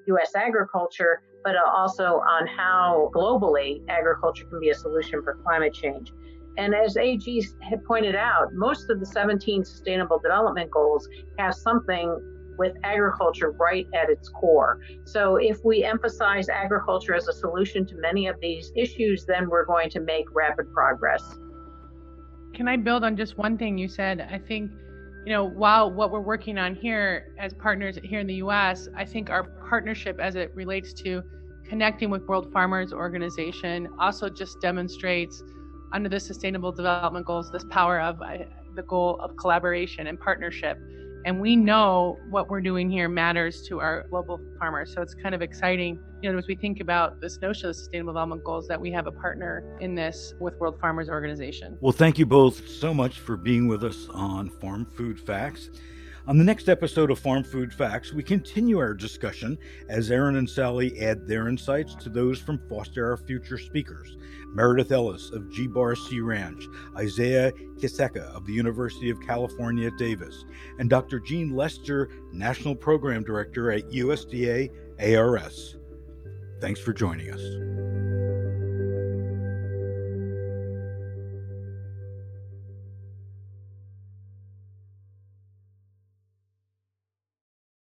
U.S. 0.06 0.36
agriculture, 0.36 1.24
but 1.43 1.56
also 1.56 2.21
on 2.30 2.45
how 2.45 3.10
globally 3.12 3.82
agriculture 3.89 4.45
can 4.45 4.60
be 4.60 4.69
a 4.69 4.76
solution 4.76 5.24
for 5.24 5.39
climate 5.43 5.74
change. 5.74 6.13
And 6.58 6.76
as 6.76 6.98
AG 6.98 7.48
had 7.62 7.84
pointed 7.84 8.16
out, 8.16 8.54
most 8.54 8.90
of 8.90 9.00
the 9.00 9.06
17 9.06 9.64
Sustainable 9.64 10.20
Development 10.20 10.70
Goals 10.70 11.08
have 11.38 11.56
something 11.56 12.20
with 12.58 12.76
agriculture 12.84 13.52
right 13.52 13.88
at 13.94 14.10
its 14.10 14.30
core. 14.30 14.80
So 15.06 15.38
if 15.38 15.64
we 15.64 15.84
emphasize 15.84 16.50
agriculture 16.50 17.16
as 17.16 17.28
a 17.28 17.34
solution 17.34 17.86
to 17.88 17.96
many 17.96 18.28
of 18.28 18.40
these 18.42 18.72
issues, 18.76 19.26
then 19.26 19.50
we're 19.50 19.66
going 19.66 19.90
to 19.92 20.00
make 20.00 20.26
rapid 20.34 20.72
progress. 20.74 21.24
Can 22.54 22.68
I 22.68 22.78
build 22.78 23.04
on 23.04 23.16
just 23.16 23.38
one 23.38 23.58
thing 23.58 23.78
you 23.78 23.88
said? 23.88 24.28
I 24.30 24.38
think, 24.38 24.72
you 25.26 25.32
know, 25.32 25.46
while 25.46 25.90
what 25.90 26.12
we're 26.12 26.20
working 26.20 26.58
on 26.58 26.76
here 26.76 27.34
as 27.40 27.54
partners 27.54 27.98
here 28.04 28.20
in 28.20 28.28
the 28.28 28.36
US, 28.36 28.90
I 28.96 29.06
think 29.06 29.30
our 29.30 29.44
partnership 29.44 30.20
as 30.20 30.36
it 30.36 30.54
relates 30.54 30.94
to 31.02 31.24
connecting 31.68 32.10
with 32.10 32.24
World 32.28 32.52
Farmers 32.52 32.92
Organization 32.92 33.88
also 33.98 34.30
just 34.30 34.60
demonstrates 34.62 35.42
under 35.94 36.10
the 36.10 36.20
Sustainable 36.20 36.72
Development 36.72 37.26
Goals 37.26 37.52
this 37.52 37.66
power 37.70 38.00
of 38.00 38.22
uh, 38.22 38.38
the 38.76 38.84
goal 38.84 39.20
of 39.22 39.36
collaboration 39.36 40.08
and 40.08 40.20
partnership. 40.20 40.78
And 41.24 41.40
we 41.40 41.56
know 41.56 42.18
what 42.32 42.50
we're 42.50 42.62
doing 42.62 42.90
here 42.90 43.08
matters 43.08 43.62
to 43.68 43.80
our 43.80 44.08
global 44.10 44.40
farmers. 44.58 44.92
So 44.92 45.04
it's 45.04 45.14
kind 45.14 45.36
of 45.36 45.44
exciting, 45.44 46.00
you 46.22 46.32
know, 46.32 46.38
as 46.38 46.48
we 46.48 46.56
think 46.56 46.80
about 46.80 47.22
this 47.22 47.40
notion 47.42 47.70
of 47.70 47.76
sustainable 47.76 48.14
development 48.14 48.44
goals, 48.44 48.68
that 48.70 48.82
we 48.82 48.92
have 48.92 49.06
a 49.06 49.12
partner 49.12 49.78
in 49.82 49.94
this 49.94 50.34
with 50.40 50.56
World 50.56 50.80
Farmers 50.80 51.10
Organization. 51.10 51.78
Well, 51.80 51.92
thank 51.92 52.18
you 52.18 52.26
both 52.26 52.68
so 52.68 52.92
much 52.92 53.20
for 53.20 53.38
being 53.38 53.68
with 53.68 53.84
us 53.84 54.08
on 54.10 54.50
Farm 54.50 54.86
Food 54.86 55.20
Facts. 55.20 55.70
On 56.28 56.38
the 56.38 56.44
next 56.44 56.70
episode 56.70 57.10
of 57.10 57.18
Farm 57.18 57.44
Food 57.44 57.74
Facts, 57.74 58.14
we 58.14 58.22
continue 58.22 58.78
our 58.78 58.94
discussion 58.94 59.58
as 59.90 60.12
Erin 60.12 60.36
and 60.36 60.48
Sally 60.48 61.00
add 61.02 61.28
their 61.28 61.48
insights 61.48 61.96
to 61.96 62.10
those 62.10 62.40
from 62.40 62.62
Foster 62.70 63.10
Our 63.10 63.18
Future 63.18 63.58
speakers. 63.58 64.18
Meredith 64.54 64.92
Ellis 64.92 65.32
of 65.32 65.52
G 65.52 65.66
Bar 65.66 65.96
C 65.96 66.20
Ranch, 66.20 66.64
Isaiah 66.96 67.52
Kiseka 67.80 68.36
of 68.36 68.46
the 68.46 68.54
University 68.54 69.10
of 69.10 69.20
California 69.22 69.88
at 69.88 69.98
Davis, 69.98 70.46
and 70.78 70.92
Dr. 70.92 71.20
Jean 71.20 71.56
Lester, 71.56 72.10
National 72.32 72.76
Program 72.76 73.24
Director 73.24 73.72
at 73.72 73.90
USDA 73.90 74.70
ARS. 75.00 75.78
Thanks 76.60 76.80
for 76.80 76.94
joining 76.94 77.32
us. 77.34 77.91